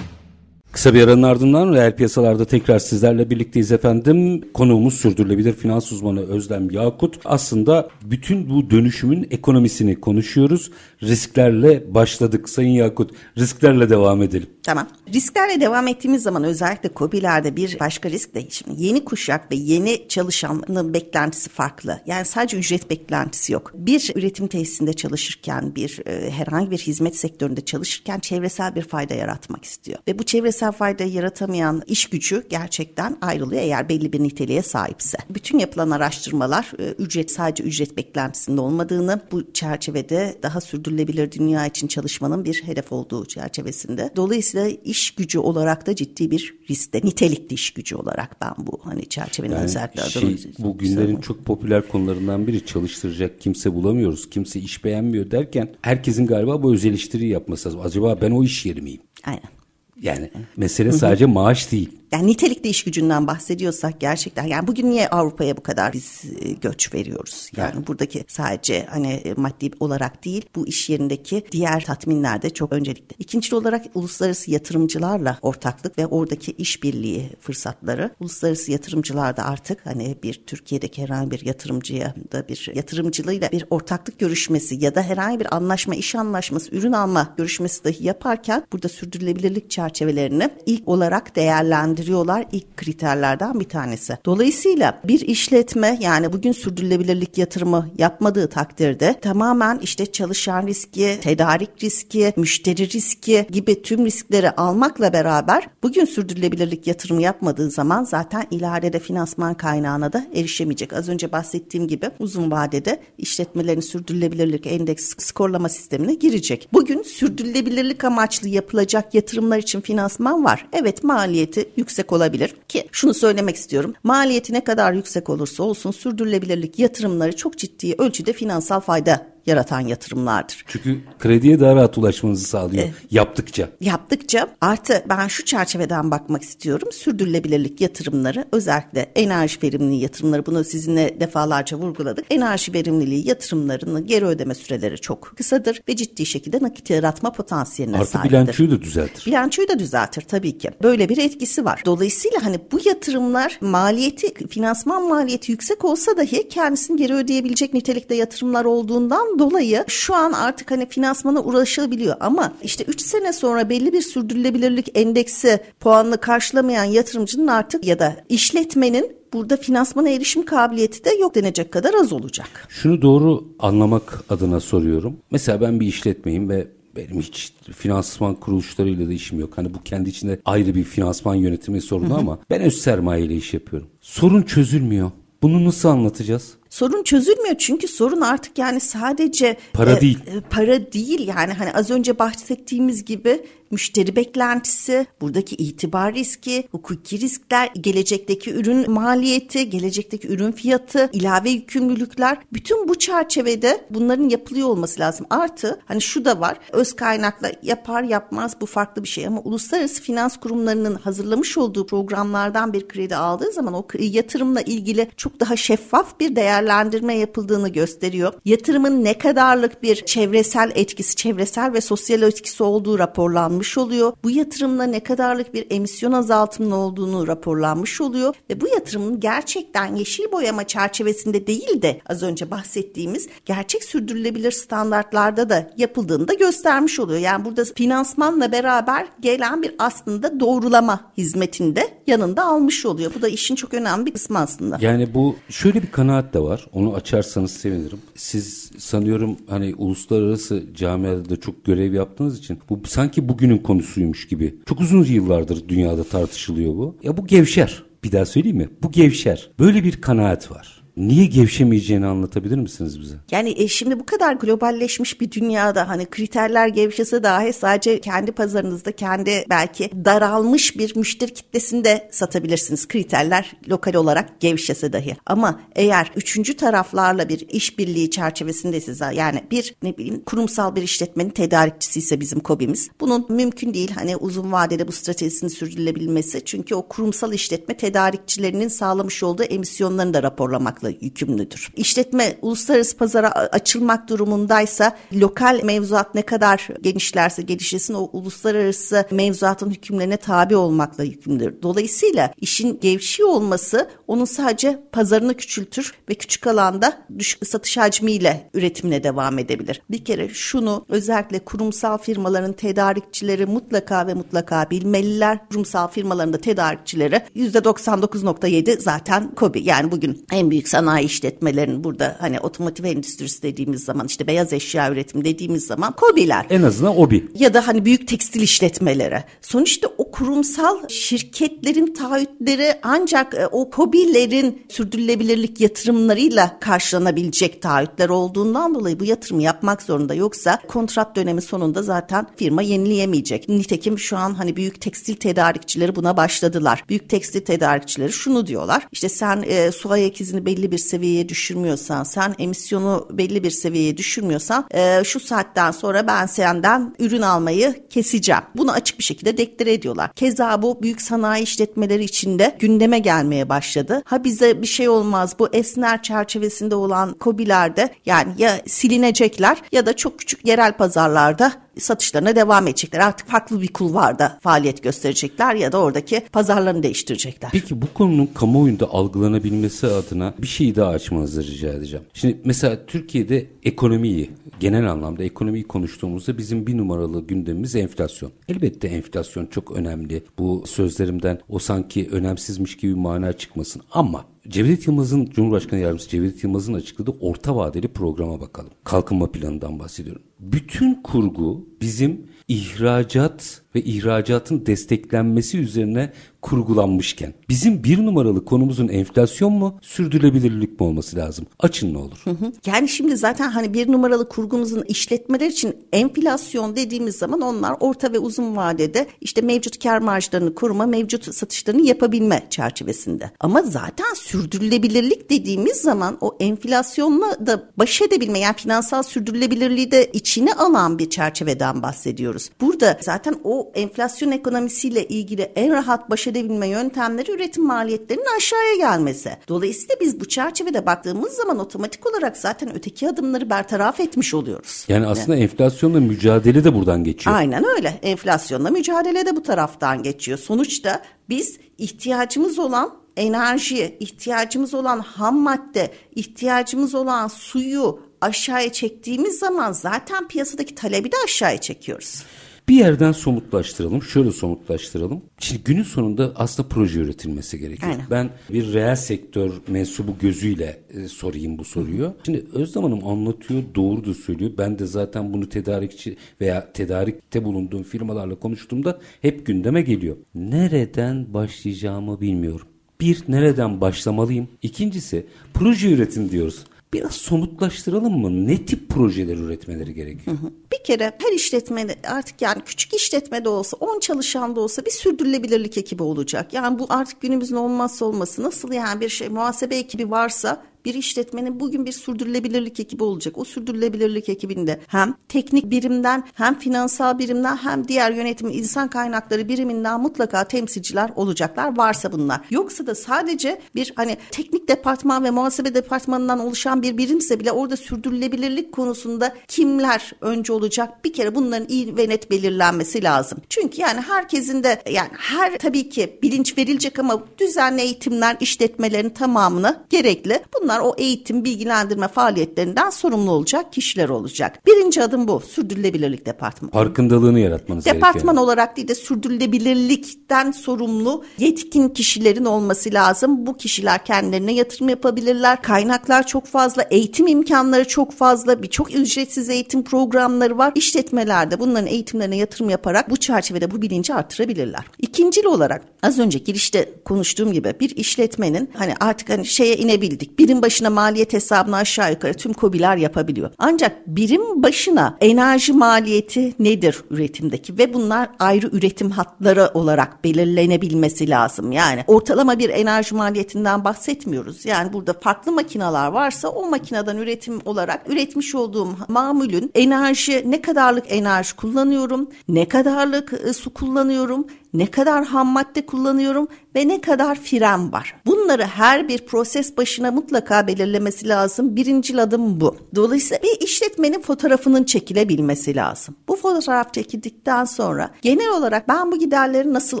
Kısa 0.76 0.94
bir 0.94 1.02
aranın 1.02 1.22
ardından 1.22 1.72
reel 1.72 1.96
piyasalarda 1.96 2.44
tekrar 2.44 2.78
sizlerle 2.78 3.30
birlikteyiz 3.30 3.72
efendim. 3.72 4.44
Konuğumuz 4.54 4.94
sürdürülebilir 4.94 5.52
finans 5.52 5.92
uzmanı 5.92 6.20
Özlem 6.20 6.70
Yakut. 6.70 7.18
Aslında 7.24 7.88
bütün 8.02 8.50
bu 8.50 8.70
dönüşümün 8.70 9.26
ekonomisini 9.30 10.00
konuşuyoruz. 10.00 10.70
Risklerle 11.02 11.94
başladık 11.94 12.48
Sayın 12.48 12.70
Yakut. 12.70 13.10
Risklerle 13.38 13.90
devam 13.90 14.22
edelim. 14.22 14.46
Tamam. 14.62 14.88
Risklerle 15.14 15.60
devam 15.60 15.88
ettiğimiz 15.88 16.22
zaman 16.22 16.44
özellikle 16.44 16.90
COBİ'lerde 16.96 17.56
bir 17.56 17.80
başka 17.80 18.10
risk 18.10 18.34
de 18.34 18.50
şimdi 18.50 18.82
yeni 18.82 19.04
kuşak 19.04 19.52
ve 19.52 19.56
yeni 19.56 20.08
çalışanın 20.08 20.94
beklentisi 20.94 21.50
farklı. 21.50 22.00
Yani 22.06 22.24
sadece 22.24 22.56
ücret 22.56 22.90
beklentisi 22.90 23.52
yok. 23.52 23.72
Bir 23.74 24.12
üretim 24.14 24.48
tesisinde 24.48 24.92
çalışırken, 24.92 25.74
bir 25.74 26.00
e, 26.06 26.30
herhangi 26.30 26.70
bir 26.70 26.78
hizmet 26.78 27.16
sektöründe 27.16 27.60
çalışırken 27.60 28.18
çevresel 28.18 28.74
bir 28.74 28.82
fayda 28.82 29.14
yaratmak 29.14 29.64
istiyor. 29.64 29.98
Ve 30.08 30.18
bu 30.18 30.22
çevresel 30.22 30.65
fayda 30.72 31.04
yaratamayan 31.04 31.82
iş 31.86 32.06
gücü 32.06 32.46
gerçekten 32.50 33.16
ayrılıyor 33.20 33.62
eğer 33.62 33.88
belli 33.88 34.12
bir 34.12 34.22
niteliğe 34.22 34.62
sahipse. 34.62 35.18
Bütün 35.30 35.58
yapılan 35.58 35.90
araştırmalar 35.90 36.72
e, 36.78 36.92
ücret 36.92 37.30
sadece 37.30 37.64
ücret 37.64 37.96
beklentisinde 37.96 38.60
olmadığını, 38.60 39.20
bu 39.32 39.52
çerçevede 39.52 40.38
daha 40.42 40.60
sürdürülebilir 40.60 41.32
dünya 41.32 41.66
için 41.66 41.86
çalışmanın 41.86 42.44
bir 42.44 42.62
hedef 42.62 42.92
olduğu 42.92 43.24
çerçevesinde. 43.24 44.10
Dolayısıyla 44.16 44.68
iş 44.84 45.10
gücü 45.10 45.38
olarak 45.38 45.86
da 45.86 45.96
ciddi 45.96 46.30
bir 46.30 46.54
riskte. 46.70 47.00
Nitelikli 47.04 47.54
iş 47.54 47.70
gücü 47.70 47.96
olarak 47.96 48.40
ben 48.42 48.54
bu 48.58 48.80
hani 48.82 49.06
çerçevenin 49.08 49.54
yani 49.54 49.64
özellikle 49.64 50.02
şey, 50.02 50.52
Bu 50.58 50.78
günlerin 50.78 51.16
çok 51.16 51.44
popüler 51.44 51.88
konularından 51.88 52.46
biri 52.46 52.66
çalıştıracak 52.66 53.40
kimse 53.40 53.74
bulamıyoruz. 53.74 54.30
Kimse 54.30 54.60
iş 54.60 54.84
beğenmiyor 54.84 55.30
derken 55.30 55.68
herkesin 55.82 56.26
galiba 56.26 56.62
bu 56.62 56.72
öz 56.72 56.84
eleştiriyi 56.84 57.30
yapması 57.30 57.68
lazım. 57.68 57.80
Acaba 57.80 58.20
ben 58.20 58.30
o 58.30 58.44
iş 58.44 58.66
yeri 58.66 58.82
miyim? 58.82 59.00
Aynen. 59.24 59.55
Yani 60.02 60.30
mesele 60.56 60.92
sadece 60.92 61.26
maaş 61.26 61.72
değil 61.72 61.98
yani 62.16 62.26
nitelikli 62.26 62.68
iş 62.68 62.84
gücünden 62.84 63.26
bahsediyorsak 63.26 64.00
gerçekten 64.00 64.44
yani 64.44 64.66
bugün 64.66 64.90
niye 64.90 65.08
Avrupa'ya 65.08 65.56
bu 65.56 65.62
kadar 65.62 65.92
biz 65.92 66.22
e, 66.40 66.52
göç 66.52 66.94
veriyoruz? 66.94 67.50
Yani 67.56 67.72
evet. 67.76 67.88
buradaki 67.88 68.24
sadece 68.28 68.86
hani 68.90 69.12
e, 69.12 69.34
maddi 69.34 69.70
olarak 69.80 70.24
değil 70.24 70.46
bu 70.56 70.66
iş 70.66 70.90
yerindeki 70.90 71.44
diğer 71.52 71.84
tatminlerde 71.84 72.50
çok 72.50 72.72
öncelikli. 72.72 73.14
İkinci 73.18 73.54
olarak 73.56 73.84
uluslararası 73.94 74.50
yatırımcılarla 74.50 75.38
ortaklık 75.42 75.98
ve 75.98 76.06
oradaki 76.06 76.52
işbirliği 76.52 77.30
fırsatları. 77.40 78.10
Uluslararası 78.20 78.72
yatırımcılar 78.72 79.36
da 79.36 79.44
artık 79.44 79.86
hani 79.86 80.16
bir 80.22 80.42
Türkiye'deki 80.46 81.02
herhangi 81.02 81.30
bir 81.30 81.46
yatırımcıya 81.46 82.14
da 82.32 82.48
bir 82.48 82.70
yatırımcılığıyla 82.74 83.50
bir 83.52 83.64
ortaklık 83.70 84.18
görüşmesi 84.18 84.84
ya 84.84 84.94
da 84.94 85.02
herhangi 85.02 85.40
bir 85.40 85.56
anlaşma, 85.56 85.94
iş 85.94 86.14
anlaşması, 86.14 86.74
ürün 86.74 86.92
alma 86.92 87.34
görüşmesi 87.36 87.84
dahi 87.84 88.04
yaparken 88.04 88.62
burada 88.72 88.88
sürdürülebilirlik 88.88 89.70
çerçevelerini 89.70 90.50
ilk 90.66 90.88
olarak 90.88 91.36
değerlendiriyorlar 91.36 92.05
değerlendiriyorlar 92.06 92.46
ilk 92.52 92.76
kriterlerden 92.76 93.60
bir 93.60 93.68
tanesi. 93.68 94.18
Dolayısıyla 94.24 95.00
bir 95.04 95.20
işletme 95.20 95.98
yani 96.00 96.32
bugün 96.32 96.52
sürdürülebilirlik 96.52 97.38
yatırımı 97.38 97.90
yapmadığı 97.98 98.48
takdirde 98.48 99.14
tamamen 99.20 99.78
işte 99.82 100.06
çalışan 100.06 100.66
riski, 100.66 101.18
tedarik 101.22 101.82
riski, 101.82 102.32
müşteri 102.36 102.90
riski 102.90 103.46
gibi 103.50 103.82
tüm 103.82 104.06
riskleri 104.06 104.50
almakla 104.50 105.12
beraber 105.12 105.68
bugün 105.82 106.04
sürdürülebilirlik 106.04 106.86
yatırımı 106.86 107.22
yapmadığı 107.22 107.70
zaman 107.70 108.04
zaten 108.04 108.46
ileride 108.50 108.98
finansman 108.98 109.54
kaynağına 109.54 110.12
da 110.12 110.26
erişemeyecek. 110.34 110.92
Az 110.92 111.08
önce 111.08 111.32
bahsettiğim 111.32 111.88
gibi 111.88 112.10
uzun 112.18 112.50
vadede 112.50 113.00
işletmelerin 113.18 113.80
sürdürülebilirlik 113.80 114.66
endeks 114.66 115.14
skorlama 115.18 115.68
sistemine 115.68 116.14
girecek. 116.14 116.68
Bugün 116.72 117.02
sürdürülebilirlik 117.02 118.04
amaçlı 118.04 118.48
yapılacak 118.48 119.14
yatırımlar 119.14 119.58
için 119.58 119.80
finansman 119.80 120.44
var. 120.44 120.68
Evet 120.72 121.04
maliyeti 121.04 121.68
yüksek 121.76 121.85
olabilir 122.12 122.54
ki 122.68 122.88
şunu 122.92 123.14
söylemek 123.14 123.56
istiyorum. 123.56 123.94
Maliyeti 124.02 124.52
ne 124.52 124.64
kadar 124.64 124.92
yüksek 124.92 125.30
olursa 125.30 125.62
olsun 125.62 125.90
sürdürülebilirlik 125.90 126.78
yatırımları 126.78 127.36
çok 127.36 127.58
ciddi 127.58 127.94
ölçüde 127.98 128.32
finansal 128.32 128.80
fayda 128.80 129.35
yaratan 129.46 129.80
yatırımlardır. 129.80 130.64
Çünkü 130.66 131.00
krediye 131.18 131.60
daha 131.60 131.74
rahat 131.74 131.98
ulaşmanızı 131.98 132.44
sağlıyor 132.44 132.82
e, 132.84 132.92
yaptıkça. 133.10 133.68
Yaptıkça 133.80 134.48
artı 134.60 135.02
ben 135.08 135.28
şu 135.28 135.44
çerçeveden 135.44 136.10
bakmak 136.10 136.42
istiyorum. 136.42 136.88
Sürdürülebilirlik 136.92 137.80
yatırımları 137.80 138.44
özellikle 138.52 139.12
enerji 139.14 139.58
verimliliği 139.62 140.02
yatırımları 140.02 140.46
bunu 140.46 140.64
sizinle 140.64 141.20
defalarca 141.20 141.76
vurguladık. 141.76 142.26
Enerji 142.30 142.74
verimliliği 142.74 143.28
yatırımlarının 143.28 144.06
geri 144.06 144.24
ödeme 144.24 144.54
süreleri 144.54 144.98
çok 144.98 145.32
kısadır 145.36 145.82
ve 145.88 145.96
ciddi 145.96 146.26
şekilde 146.26 146.62
nakit 146.62 146.90
yaratma 146.90 147.32
potansiyeline 147.32 147.98
Artı 147.98 148.10
sahiptir. 148.10 148.36
Artı 148.36 148.46
bilançoyu 148.46 148.70
da 148.70 148.82
düzeltir. 148.82 149.26
Bilançoyu 149.26 149.68
da 149.68 149.78
düzeltir 149.78 150.22
tabii 150.22 150.58
ki. 150.58 150.70
Böyle 150.82 151.08
bir 151.08 151.18
etkisi 151.18 151.64
var. 151.64 151.82
Dolayısıyla 151.84 152.44
hani 152.44 152.58
bu 152.72 152.80
yatırımlar 152.84 153.58
maliyeti, 153.60 154.48
finansman 154.48 155.08
maliyeti 155.08 155.52
yüksek 155.52 155.84
olsa 155.84 156.16
dahi 156.16 156.48
kendisini 156.48 156.96
geri 156.96 157.14
ödeyebilecek 157.14 157.74
nitelikte 157.74 158.14
yatırımlar 158.14 158.64
olduğundan 158.64 159.35
dolayı 159.38 159.84
şu 159.88 160.14
an 160.14 160.32
artık 160.32 160.70
hani 160.70 160.88
finansmana 160.88 161.40
ulaşılabiliyor 161.40 162.16
ama 162.20 162.52
işte 162.62 162.84
3 162.84 163.00
sene 163.00 163.32
sonra 163.32 163.68
belli 163.68 163.92
bir 163.92 164.02
sürdürülebilirlik 164.02 164.90
endeksi 164.98 165.60
puanını 165.80 166.18
karşılamayan 166.20 166.84
yatırımcının 166.84 167.46
artık 167.46 167.86
ya 167.86 167.98
da 167.98 168.16
işletmenin 168.28 169.16
burada 169.32 169.56
finansmana 169.56 170.08
erişim 170.08 170.44
kabiliyeti 170.44 171.04
de 171.04 171.10
yok 171.20 171.34
denecek 171.34 171.72
kadar 171.72 171.94
az 171.94 172.12
olacak. 172.12 172.66
Şunu 172.68 173.02
doğru 173.02 173.44
anlamak 173.58 174.24
adına 174.30 174.60
soruyorum. 174.60 175.16
Mesela 175.30 175.60
ben 175.60 175.80
bir 175.80 175.86
işletmeyim 175.86 176.48
ve 176.48 176.66
benim 176.96 177.20
hiç 177.20 177.52
finansman 177.76 178.34
kuruluşlarıyla 178.34 179.08
da 179.08 179.12
işim 179.12 179.40
yok. 179.40 179.58
Hani 179.58 179.74
bu 179.74 179.82
kendi 179.82 180.10
içinde 180.10 180.40
ayrı 180.44 180.74
bir 180.74 180.84
finansman 180.84 181.34
yönetimi 181.34 181.80
sorunu 181.80 182.18
ama 182.18 182.38
ben 182.50 182.60
öz 182.60 182.76
sermaye 182.78 183.24
ile 183.24 183.36
iş 183.36 183.54
yapıyorum. 183.54 183.88
Sorun 184.00 184.42
çözülmüyor. 184.42 185.10
Bunu 185.42 185.64
nasıl 185.64 185.88
anlatacağız? 185.88 186.54
Sorun 186.76 187.02
çözülmüyor 187.02 187.54
çünkü 187.58 187.88
sorun 187.88 188.20
artık 188.20 188.58
yani 188.58 188.80
sadece 188.80 189.56
para 189.72 189.92
e, 189.92 190.00
değil. 190.00 190.18
E, 190.26 190.40
para 190.40 190.92
değil 190.92 191.28
yani 191.28 191.52
hani 191.52 191.72
az 191.72 191.90
önce 191.90 192.18
bahsettiğimiz 192.18 193.04
gibi 193.04 193.44
müşteri 193.70 194.16
beklentisi, 194.16 195.06
buradaki 195.20 195.56
itibar 195.56 196.14
riski, 196.14 196.68
hukuki 196.72 197.20
riskler, 197.20 197.70
gelecekteki 197.80 198.52
ürün 198.54 198.90
maliyeti, 198.90 199.70
gelecekteki 199.70 200.28
ürün 200.28 200.52
fiyatı, 200.52 201.10
ilave 201.12 201.50
yükümlülükler 201.50 202.38
bütün 202.52 202.88
bu 202.88 202.98
çerçevede 202.98 203.86
bunların 203.90 204.28
yapılıyor 204.28 204.68
olması 204.68 205.00
lazım. 205.00 205.26
Artı 205.30 205.80
hani 205.84 206.00
şu 206.00 206.24
da 206.24 206.40
var 206.40 206.58
öz 206.72 206.96
kaynakla 206.96 207.52
yapar 207.62 208.02
yapmaz 208.02 208.56
bu 208.60 208.66
farklı 208.66 209.02
bir 209.02 209.08
şey 209.08 209.26
ama 209.26 209.40
uluslararası 209.40 210.02
finans 210.02 210.36
kurumlarının 210.36 210.94
hazırlamış 210.94 211.58
olduğu 211.58 211.86
programlardan 211.86 212.72
bir 212.72 212.88
kredi 212.88 213.16
aldığı 213.16 213.52
zaman 213.52 213.74
o 213.74 213.86
yatırımla 213.98 214.60
ilgili 214.60 215.10
çok 215.16 215.40
daha 215.40 215.56
şeffaf 215.56 216.20
bir 216.20 216.36
değerlendirme 216.66 217.14
yapıldığını 217.14 217.68
gösteriyor. 217.68 218.32
Yatırımın 218.44 219.04
ne 219.04 219.18
kadarlık 219.18 219.82
bir 219.82 219.96
çevresel 219.96 220.72
etkisi, 220.74 221.16
çevresel 221.16 221.72
ve 221.72 221.80
sosyal 221.80 222.22
etkisi 222.22 222.62
olduğu 222.62 222.98
raporlanmış 222.98 223.78
oluyor. 223.78 224.12
Bu 224.24 224.30
yatırımla 224.30 224.84
ne 224.84 225.00
kadarlık 225.00 225.54
bir 225.54 225.66
emisyon 225.70 226.12
azaltımının 226.12 226.74
olduğunu 226.74 227.26
raporlanmış 227.26 228.00
oluyor 228.00 228.34
ve 228.50 228.60
bu 228.60 228.68
yatırımın 228.68 229.20
gerçekten 229.20 229.96
yeşil 229.96 230.32
boyama 230.32 230.64
çerçevesinde 230.64 231.46
değil 231.46 231.82
de 231.82 232.00
az 232.06 232.22
önce 232.22 232.50
bahsettiğimiz 232.50 233.28
gerçek 233.44 233.84
sürdürülebilir 233.84 234.52
standartlarda 234.52 235.50
da 235.50 235.70
yapıldığını 235.76 236.28
da 236.28 236.34
göstermiş 236.34 237.00
oluyor. 237.00 237.20
Yani 237.20 237.44
burada 237.44 237.64
finansmanla 237.64 238.52
beraber 238.52 239.06
gelen 239.20 239.62
bir 239.62 239.74
aslında 239.78 240.40
doğrulama 240.40 241.00
hizmetinde 241.16 241.88
yanında 242.06 242.44
almış 242.44 242.86
oluyor. 242.86 243.12
Bu 243.14 243.22
da 243.22 243.28
işin 243.28 243.54
çok 243.54 243.74
önemli 243.74 244.06
bir 244.06 244.12
kısmı 244.12 244.38
aslında. 244.38 244.78
Yani 244.80 245.14
bu 245.14 245.36
şöyle 245.48 245.82
bir 245.82 245.90
kanaat 245.90 246.34
da 246.34 246.44
var. 246.44 246.55
Onu 246.72 246.94
açarsanız 246.94 247.50
sevinirim. 247.50 247.98
Siz 248.14 248.70
sanıyorum 248.78 249.36
hani 249.48 249.74
uluslararası 249.74 250.64
camiada 250.74 251.28
da 251.28 251.36
çok 251.36 251.64
görev 251.64 251.92
yaptığınız 251.92 252.38
için 252.38 252.58
bu 252.70 252.80
sanki 252.86 253.28
bugün 253.28 253.46
bugünün 253.46 253.58
konusuymuş 253.58 254.28
gibi. 254.28 254.54
Çok 254.66 254.80
uzun 254.80 255.04
yıllardır 255.04 255.68
dünyada 255.68 256.04
tartışılıyor 256.04 256.74
bu. 256.74 256.96
Ya 257.02 257.16
bu 257.16 257.26
gevşer. 257.26 257.82
Bir 258.04 258.12
daha 258.12 258.26
söyleyeyim 258.26 258.56
mi? 258.56 258.68
Bu 258.82 258.92
gevşer. 258.92 259.50
Böyle 259.58 259.84
bir 259.84 260.00
kanaat 260.00 260.50
var 260.50 260.75
niye 260.96 261.26
gevşemeyeceğini 261.26 262.06
anlatabilir 262.06 262.56
misiniz 262.56 263.00
bize? 263.00 263.14
Yani 263.30 263.54
e, 263.56 263.68
şimdi 263.68 264.00
bu 264.00 264.06
kadar 264.06 264.32
globalleşmiş 264.32 265.20
bir 265.20 265.30
dünyada 265.30 265.88
hani 265.88 266.06
kriterler 266.06 266.68
gevşese 266.68 267.22
dahi 267.22 267.52
sadece 267.52 268.00
kendi 268.00 268.32
pazarınızda 268.32 268.92
kendi 268.92 269.44
belki 269.50 269.90
daralmış 270.04 270.78
bir 270.78 270.96
müşteri 270.96 271.34
kitlesinde 271.34 272.08
satabilirsiniz. 272.12 272.88
Kriterler 272.88 273.52
lokal 273.68 273.94
olarak 273.94 274.40
gevşese 274.40 274.92
dahi. 274.92 275.16
Ama 275.26 275.60
eğer 275.76 276.12
üçüncü 276.16 276.56
taraflarla 276.56 277.28
bir 277.28 277.48
işbirliği 277.48 278.10
çerçevesinde 278.10 278.80
size 278.80 279.10
yani 279.14 279.44
bir 279.50 279.74
ne 279.82 279.96
bileyim 279.96 280.22
kurumsal 280.26 280.76
bir 280.76 280.82
işletmenin 280.82 281.30
tedarikçisi 281.30 281.98
ise 281.98 282.20
bizim 282.20 282.40
kobimiz. 282.40 282.90
Bunun 283.00 283.26
mümkün 283.28 283.74
değil 283.74 283.90
hani 283.94 284.16
uzun 284.16 284.52
vadede 284.52 284.88
bu 284.88 284.92
stratejisini 284.92 285.50
sürdürülebilmesi. 285.50 286.44
Çünkü 286.44 286.74
o 286.74 286.88
kurumsal 286.88 287.32
işletme 287.32 287.76
tedarikçilerinin 287.76 288.68
sağlamış 288.68 289.22
olduğu 289.22 289.42
emisyonlarını 289.42 290.14
da 290.14 290.22
raporlamakla 290.22 290.85
olmakla 290.86 291.06
yükümlüdür. 291.06 291.70
İşletme 291.76 292.38
uluslararası 292.42 292.96
pazara 292.96 293.30
açılmak 293.30 294.08
durumundaysa 294.08 294.96
lokal 295.12 295.60
mevzuat 295.64 296.14
ne 296.14 296.22
kadar 296.22 296.68
genişlerse 296.82 297.42
genişlesin 297.42 297.94
o 297.94 298.10
uluslararası 298.12 299.06
mevzuatın 299.10 299.70
hükümlerine 299.70 300.16
tabi 300.16 300.56
olmakla 300.56 301.04
yükümlüdür. 301.04 301.62
Dolayısıyla 301.62 302.32
işin 302.40 302.80
gevşiyor 302.80 303.28
olması 303.28 303.88
onun 304.06 304.24
sadece 304.24 304.80
pazarını 304.92 305.34
küçültür 305.34 305.94
ve 306.08 306.14
küçük 306.14 306.46
alanda 306.46 306.98
düşük 307.18 307.46
satış 307.46 307.76
hacmiyle 307.76 308.50
üretimine 308.54 309.04
devam 309.04 309.38
edebilir. 309.38 309.82
Bir 309.90 310.04
kere 310.04 310.28
şunu 310.28 310.84
özellikle 310.88 311.38
kurumsal 311.38 311.98
firmaların 311.98 312.52
tedarikçileri 312.52 313.46
mutlaka 313.46 314.06
ve 314.06 314.14
mutlaka 314.14 314.70
bilmeliler. 314.70 315.48
Kurumsal 315.48 315.88
firmaların 315.88 316.32
da 316.32 316.38
tedarikçileri 316.38 317.22
%99.7 317.36 318.80
zaten 318.80 319.34
KOBİ. 319.34 319.62
Yani 319.64 319.90
bugün 319.92 320.26
en 320.32 320.50
büyük 320.50 320.68
sanayi 320.76 321.06
işletmelerinin 321.06 321.84
burada 321.84 322.16
hani 322.20 322.40
otomotiv 322.40 322.84
endüstrisi 322.84 323.42
dediğimiz 323.42 323.84
zaman 323.84 324.06
işte 324.06 324.26
beyaz 324.26 324.52
eşya 324.52 324.90
üretim 324.90 325.24
dediğimiz 325.24 325.66
zaman 325.66 325.92
KOBİ'ler. 325.92 326.46
En 326.50 326.62
azından 326.62 326.98
OBİ. 326.98 327.28
Ya 327.34 327.54
da 327.54 327.66
hani 327.66 327.84
büyük 327.84 328.08
tekstil 328.08 328.40
işletmeleri. 328.40 329.24
Sonuçta 329.42 329.88
o 329.98 330.10
kurumsal 330.10 330.88
şirketlerin 330.88 331.94
taahhütleri 331.94 332.74
ancak 332.82 333.34
e, 333.34 333.46
o 333.46 333.70
KOBİ'lerin 333.70 334.62
sürdürülebilirlik 334.68 335.60
yatırımlarıyla 335.60 336.60
karşılanabilecek 336.60 337.62
taahhütler 337.62 338.08
olduğundan 338.08 338.74
dolayı 338.74 339.00
bu 339.00 339.04
yatırımı 339.04 339.42
yapmak 339.42 339.82
zorunda. 339.82 340.14
Yoksa 340.14 340.58
kontrat 340.68 341.16
dönemi 341.16 341.42
sonunda 341.42 341.82
zaten 341.82 342.26
firma 342.36 342.62
yenileyemeyecek. 342.62 343.48
Nitekim 343.48 343.98
şu 343.98 344.16
an 344.16 344.34
hani 344.34 344.56
büyük 344.56 344.80
tekstil 344.80 345.14
tedarikçileri 345.14 345.96
buna 345.96 346.16
başladılar. 346.16 346.84
Büyük 346.88 347.08
tekstil 347.08 347.40
tedarikçileri 347.40 348.12
şunu 348.12 348.46
diyorlar. 348.46 348.88
İşte 348.92 349.08
sen 349.08 349.44
e, 349.46 349.72
su 349.72 349.90
ayak 349.90 350.20
izini 350.20 350.46
belli 350.46 350.65
belli 350.66 350.72
bir 350.72 350.78
seviyeye 350.78 351.28
düşürmüyorsan, 351.28 352.04
sen 352.04 352.34
emisyonu 352.38 353.08
belli 353.10 353.42
bir 353.42 353.50
seviyeye 353.50 353.96
düşürmüyorsan 353.96 354.66
e, 354.70 355.04
şu 355.04 355.20
saatten 355.20 355.70
sonra 355.70 356.06
ben 356.06 356.26
senden 356.26 356.94
ürün 356.98 357.22
almayı 357.22 357.88
keseceğim. 357.90 358.42
Bunu 358.56 358.72
açık 358.72 358.98
bir 358.98 359.04
şekilde 359.04 359.36
deklare 359.36 359.72
ediyorlar. 359.72 360.12
Keza 360.12 360.62
bu 360.62 360.82
büyük 360.82 361.00
sanayi 361.02 361.42
işletmeleri 361.42 362.04
içinde 362.04 362.56
gündeme 362.60 362.98
gelmeye 362.98 363.48
başladı. 363.48 364.02
Ha 364.04 364.24
bize 364.24 364.62
bir 364.62 364.66
şey 364.66 364.88
olmaz 364.88 365.36
bu 365.38 365.48
esner 365.52 366.02
çerçevesinde 366.02 366.74
olan 366.74 367.12
kobilerde 367.12 367.94
yani 368.06 368.32
ya 368.38 368.60
silinecekler 368.66 369.62
ya 369.72 369.86
da 369.86 369.96
çok 369.96 370.18
küçük 370.18 370.46
yerel 370.46 370.72
pazarlarda 370.72 371.52
satışlarına 371.78 372.36
devam 372.36 372.66
edecekler. 372.66 373.00
Artık 373.00 373.28
farklı 373.28 373.62
bir 373.62 373.68
kulvarda 373.68 374.38
faaliyet 374.42 374.82
gösterecekler 374.82 375.54
ya 375.54 375.72
da 375.72 375.78
oradaki 375.78 376.20
pazarlarını 376.32 376.82
değiştirecekler. 376.82 377.50
Peki 377.52 377.82
bu 377.82 377.86
konunun 377.94 378.26
kamuoyunda 378.26 378.90
algılanabilmesi 378.90 379.86
adına 379.86 380.34
bir 380.38 380.46
şey 380.46 380.76
daha 380.76 380.90
açmanızı 380.90 381.44
rica 381.44 381.72
edeceğim. 381.72 382.04
Şimdi 382.14 382.40
mesela 382.44 382.86
Türkiye'de 382.86 383.46
ekonomiyi 383.62 384.30
genel 384.60 384.90
anlamda 384.90 385.24
ekonomiyi 385.24 385.64
konuştuğumuzda 385.64 386.38
bizim 386.38 386.66
bir 386.66 386.76
numaralı 386.76 387.26
gündemimiz 387.26 387.76
enflasyon. 387.76 388.32
Elbette 388.48 388.88
enflasyon 388.88 389.46
çok 389.46 389.70
önemli. 389.70 390.24
Bu 390.38 390.64
sözlerimden 390.66 391.40
o 391.48 391.58
sanki 391.58 392.08
önemsizmiş 392.12 392.76
gibi 392.76 392.94
mana 392.94 393.32
çıkmasın 393.32 393.82
ama 393.90 394.24
Cevdet 394.48 394.86
Yılmaz'ın 394.86 395.26
Cumhurbaşkanı 395.26 395.80
Yardımcısı 395.80 396.10
Cevdet 396.10 396.44
Yılmaz'ın 396.44 396.74
açıkladığı 396.74 397.14
orta 397.20 397.56
vadeli 397.56 397.88
programa 397.88 398.40
bakalım. 398.40 398.70
Kalkınma 398.84 399.32
planından 399.32 399.78
bahsediyorum. 399.78 400.22
Bütün 400.40 401.02
kurgu 401.02 401.68
bizim 401.80 402.26
ihracat 402.48 403.62
ve 403.76 403.82
ihracatın 403.82 404.66
desteklenmesi 404.66 405.58
üzerine 405.58 406.12
kurgulanmışken 406.46 407.34
bizim 407.48 407.84
bir 407.84 408.06
numaralı 408.06 408.44
konumuzun 408.44 408.88
enflasyon 408.88 409.52
mu 409.52 409.78
sürdürülebilirlik 409.82 410.80
mi 410.80 410.86
olması 410.86 411.16
lazım? 411.16 411.46
Açın 411.58 411.94
ne 411.94 411.98
olur? 411.98 412.24
Yani 412.66 412.88
şimdi 412.88 413.16
zaten 413.16 413.50
hani 413.50 413.74
bir 413.74 413.92
numaralı 413.92 414.28
kurgumuzun 414.28 414.82
işletmeler 414.82 415.46
için 415.46 415.76
enflasyon 415.92 416.76
dediğimiz 416.76 417.16
zaman 417.16 417.40
onlar 417.40 417.76
orta 417.80 418.12
ve 418.12 418.18
uzun 418.18 418.56
vadede 418.56 419.06
işte 419.20 419.40
mevcut 419.40 419.82
kar 419.82 419.98
marjlarını 419.98 420.54
koruma, 420.54 420.86
mevcut 420.86 421.34
satışlarını 421.34 421.82
yapabilme 421.82 422.46
çerçevesinde. 422.50 423.30
Ama 423.40 423.62
zaten 423.62 424.14
sürdürülebilirlik 424.14 425.30
dediğimiz 425.30 425.76
zaman 425.76 426.18
o 426.20 426.36
enflasyonla 426.40 427.46
da 427.46 427.70
baş 427.78 428.02
edebilme 428.02 428.38
yani 428.38 428.56
finansal 428.56 429.02
sürdürülebilirliği 429.02 429.90
de 429.90 430.10
içine 430.12 430.54
alan 430.54 430.98
bir 430.98 431.10
çerçeveden 431.10 431.82
bahsediyoruz. 431.82 432.50
Burada 432.60 432.98
zaten 433.00 433.34
o 433.44 433.65
enflasyon 433.74 434.30
ekonomisiyle 434.30 435.06
ilgili 435.06 435.42
en 435.42 435.72
rahat 435.72 436.10
baş 436.10 436.26
edebilme 436.26 436.68
yöntemleri 436.68 437.30
üretim 437.32 437.64
maliyetlerinin 437.64 438.36
aşağıya 438.36 438.76
gelmesi. 438.76 439.36
Dolayısıyla 439.48 439.96
biz 440.00 440.20
bu 440.20 440.28
çerçevede 440.28 440.86
baktığımız 440.86 441.32
zaman 441.32 441.58
otomatik 441.58 442.06
olarak 442.06 442.36
zaten 442.36 442.76
öteki 442.76 443.08
adımları 443.08 443.50
bertaraf 443.50 444.00
etmiş 444.00 444.34
oluyoruz. 444.34 444.84
Yani 444.88 445.06
aslında 445.06 445.36
enflasyonla 445.36 446.00
mücadele 446.00 446.64
de 446.64 446.74
buradan 446.74 447.04
geçiyor. 447.04 447.36
Aynen 447.36 447.64
öyle. 447.64 447.98
Enflasyonla 448.02 448.70
mücadele 448.70 449.26
de 449.26 449.36
bu 449.36 449.42
taraftan 449.42 450.02
geçiyor. 450.02 450.38
Sonuçta 450.38 451.02
biz 451.28 451.58
ihtiyacımız 451.78 452.58
olan 452.58 452.92
enerji, 453.16 453.96
ihtiyacımız 454.00 454.74
olan 454.74 455.00
ham 455.00 455.38
madde, 455.38 455.90
ihtiyacımız 456.14 456.94
olan 456.94 457.28
suyu 457.28 458.00
aşağıya 458.20 458.72
çektiğimiz 458.72 459.38
zaman 459.38 459.72
zaten 459.72 460.28
piyasadaki 460.28 460.74
talebi 460.74 461.12
de 461.12 461.16
aşağıya 461.24 461.60
çekiyoruz. 461.60 462.22
Bir 462.68 462.76
yerden 462.76 463.12
somutlaştıralım, 463.12 464.02
şöyle 464.02 464.30
somutlaştıralım. 464.30 465.22
Şimdi 465.38 465.62
günün 465.64 465.82
sonunda 465.82 466.32
aslında 466.36 466.68
proje 466.68 467.00
üretilmesi 467.00 467.58
gerekiyor. 467.58 467.92
Aynen. 467.92 468.06
Ben 468.10 468.30
bir 468.52 468.74
reel 468.74 468.96
sektör 468.96 469.52
mensubu 469.68 470.18
gözüyle 470.20 470.80
e, 470.90 471.08
sorayım 471.08 471.58
bu 471.58 471.64
soruyu. 471.64 472.14
Şimdi 472.24 472.44
Özlem 472.52 472.82
Hanım 472.82 473.06
anlatıyor, 473.06 473.62
doğru 473.74 474.04
da 474.04 474.14
söylüyor. 474.14 474.50
Ben 474.58 474.78
de 474.78 474.86
zaten 474.86 475.32
bunu 475.32 475.48
tedarikçi 475.48 476.16
veya 476.40 476.72
tedarikte 476.72 477.44
bulunduğum 477.44 477.82
firmalarla 477.82 478.34
konuştuğumda 478.34 478.98
hep 479.22 479.46
gündeme 479.46 479.82
geliyor. 479.82 480.16
Nereden 480.34 481.34
başlayacağımı 481.34 482.20
bilmiyorum. 482.20 482.66
Bir, 483.00 483.18
nereden 483.28 483.80
başlamalıyım? 483.80 484.48
İkincisi, 484.62 485.26
proje 485.54 485.92
üretin 485.92 486.30
diyoruz. 486.30 486.64
Biraz 486.96 487.14
somutlaştıralım 487.14 488.18
mı? 488.18 488.46
Ne 488.46 488.66
tip 488.66 488.88
projeler 488.88 489.36
üretmeleri 489.36 489.94
gerekiyor? 489.94 490.36
Bir 490.72 490.84
kere 490.84 491.12
her 491.18 491.32
işletmede 491.32 491.96
artık 492.08 492.42
yani 492.42 492.62
küçük 492.66 492.94
işletme 492.94 493.44
de 493.44 493.48
olsa 493.48 493.76
10 493.76 494.00
çalışan 494.00 494.56
da 494.56 494.60
olsa 494.60 494.84
bir 494.84 494.90
sürdürülebilirlik 494.90 495.78
ekibi 495.78 496.02
olacak. 496.02 496.54
Yani 496.54 496.78
bu 496.78 496.86
artık 496.88 497.20
günümüzün 497.20 497.56
olmazsa 497.56 498.04
olması. 498.04 498.42
Nasıl 498.42 498.72
yani 498.72 499.00
bir 499.00 499.08
şey 499.08 499.28
muhasebe 499.28 499.76
ekibi 499.76 500.10
varsa 500.10 500.62
bir 500.86 500.94
işletmenin 500.94 501.60
bugün 501.60 501.86
bir 501.86 501.92
sürdürülebilirlik 501.92 502.80
ekibi 502.80 503.04
olacak. 503.04 503.38
O 503.38 503.44
sürdürülebilirlik 503.44 504.28
ekibinde 504.28 504.80
hem 504.86 505.14
teknik 505.28 505.70
birimden 505.70 506.24
hem 506.34 506.58
finansal 506.58 507.18
birimden 507.18 507.56
hem 507.56 507.88
diğer 507.88 508.10
yönetim 508.12 508.48
insan 508.48 508.90
kaynakları 508.90 509.48
biriminden 509.48 510.00
mutlaka 510.00 510.44
temsilciler 510.44 511.10
olacaklar 511.16 511.76
varsa 511.76 512.12
bunlar. 512.12 512.40
Yoksa 512.50 512.86
da 512.86 512.94
sadece 512.94 513.60
bir 513.74 513.92
hani 513.96 514.16
teknik 514.30 514.68
departman 514.68 515.24
ve 515.24 515.30
muhasebe 515.30 515.74
departmanından 515.74 516.38
oluşan 516.38 516.82
bir 516.82 516.98
birimse 516.98 517.40
bile 517.40 517.52
orada 517.52 517.76
sürdürülebilirlik 517.76 518.72
konusunda 518.72 519.34
kimler 519.48 520.12
önce 520.20 520.52
olacak 520.52 521.04
bir 521.04 521.12
kere 521.12 521.34
bunların 521.34 521.68
iyi 521.68 521.96
ve 521.96 522.08
net 522.08 522.30
belirlenmesi 522.30 523.02
lazım. 523.02 523.38
Çünkü 523.48 523.80
yani 523.80 524.00
herkesin 524.00 524.64
de 524.64 524.82
yani 524.90 525.10
her 525.18 525.58
tabii 525.58 525.88
ki 525.88 526.18
bilinç 526.22 526.58
verilecek 526.58 526.98
ama 526.98 527.22
düzenli 527.38 527.80
eğitimler 527.80 528.36
işletmelerin 528.40 529.10
tamamını 529.10 529.84
gerekli. 529.90 530.40
Bunlar 530.60 530.75
o 530.80 530.94
eğitim 530.98 531.44
bilgilendirme 531.44 532.08
faaliyetlerinden 532.08 532.90
sorumlu 532.90 533.30
olacak 533.30 533.72
kişiler 533.72 534.08
olacak. 534.08 534.66
Birinci 534.66 535.02
adım 535.02 535.28
bu 535.28 535.40
sürdürülebilirlik 535.40 536.26
departmanı. 536.26 536.70
Farkındalığını 536.70 537.40
yaratmanız 537.40 537.84
Departman 537.84 538.12
gerekiyor. 538.12 538.44
olarak 538.44 538.76
değil 538.76 538.88
de 538.88 538.94
sürdürülebilirlikten 538.94 540.50
sorumlu 540.50 541.24
yetkin 541.38 541.88
kişilerin 541.88 542.44
olması 542.44 542.92
lazım. 542.92 543.46
Bu 543.46 543.56
kişiler 543.56 544.04
kendilerine 544.04 544.52
yatırım 544.52 544.88
yapabilirler. 544.88 545.62
Kaynaklar 545.62 546.26
çok 546.26 546.46
fazla, 546.46 546.82
eğitim 546.82 547.26
imkanları 547.26 547.88
çok 547.88 548.12
fazla. 548.12 548.62
Birçok 548.62 548.94
ücretsiz 548.94 549.50
eğitim 549.50 549.84
programları 549.84 550.58
var. 550.58 550.72
İşletmelerde 550.74 551.60
bunların 551.60 551.86
eğitimlerine 551.86 552.36
yatırım 552.36 552.70
yaparak 552.70 553.10
bu 553.10 553.16
çerçevede 553.16 553.70
bu 553.70 553.82
bilinci 553.82 554.14
artırabilirler. 554.14 554.84
İkincil 554.98 555.44
olarak 555.44 555.82
az 556.02 556.18
önce 556.18 556.38
girişte 556.38 556.90
konuştuğum 557.04 557.52
gibi 557.52 557.74
bir 557.80 557.96
işletmenin 557.96 558.70
hani 558.74 558.94
artık 559.00 559.30
hani 559.30 559.46
şeye 559.46 559.76
inebildik. 559.76 560.38
Birim 560.38 560.62
başına 560.66 560.90
maliyet 560.90 561.32
hesabını 561.32 561.76
aşağı 561.76 562.10
yukarı 562.10 562.34
tüm 562.34 562.52
kobiler 562.52 562.96
yapabiliyor. 562.96 563.50
Ancak 563.58 564.06
birim 564.06 564.62
başına 564.62 565.16
enerji 565.20 565.72
maliyeti 565.72 566.54
nedir 566.58 567.02
üretimdeki 567.10 567.78
ve 567.78 567.94
bunlar 567.94 568.28
ayrı 568.38 568.66
üretim 568.72 569.10
hatları 569.10 569.70
olarak 569.74 570.24
belirlenebilmesi 570.24 571.30
lazım. 571.30 571.72
Yani 571.72 572.04
ortalama 572.06 572.58
bir 572.58 572.68
enerji 572.70 573.14
maliyetinden 573.14 573.84
bahsetmiyoruz. 573.84 574.66
Yani 574.66 574.92
burada 574.92 575.12
farklı 575.12 575.52
makineler 575.52 576.06
varsa 576.06 576.48
o 576.48 576.70
makineden 576.70 577.16
üretim 577.16 577.60
olarak 577.64 578.10
üretmiş 578.10 578.54
olduğum 578.54 578.88
mamulün 579.08 579.70
enerji 579.74 580.44
ne 580.46 580.62
kadarlık 580.62 581.04
enerji 581.08 581.56
kullanıyorum, 581.56 582.30
ne 582.48 582.68
kadarlık 582.68 583.32
e, 583.32 583.52
su 583.52 583.74
kullanıyorum, 583.74 584.46
ne 584.74 584.86
kadar 584.86 585.24
ham 585.24 585.46
madde 585.46 585.86
kullanıyorum 585.86 586.48
ve 586.74 586.88
ne 586.88 587.00
kadar 587.00 587.40
fren 587.40 587.92
var. 587.92 588.14
Bunları 588.26 588.64
her 588.64 589.08
bir 589.08 589.18
proses 589.18 589.76
başına 589.76 590.10
mutlaka 590.10 590.55
belirlemesi 590.66 591.28
lazım. 591.28 591.76
Birinci 591.76 592.20
adım 592.20 592.60
bu. 592.60 592.76
Dolayısıyla 592.94 593.42
bir 593.42 593.66
işletmenin 593.66 594.20
fotoğrafının 594.20 594.84
çekilebilmesi 594.84 595.76
lazım. 595.76 596.16
Bu 596.28 596.36
fotoğraf 596.36 596.94
çekildikten 596.94 597.64
sonra 597.64 598.10
genel 598.22 598.48
olarak 598.58 598.88
ben 598.88 599.12
bu 599.12 599.18
giderleri 599.18 599.72
nasıl 599.72 600.00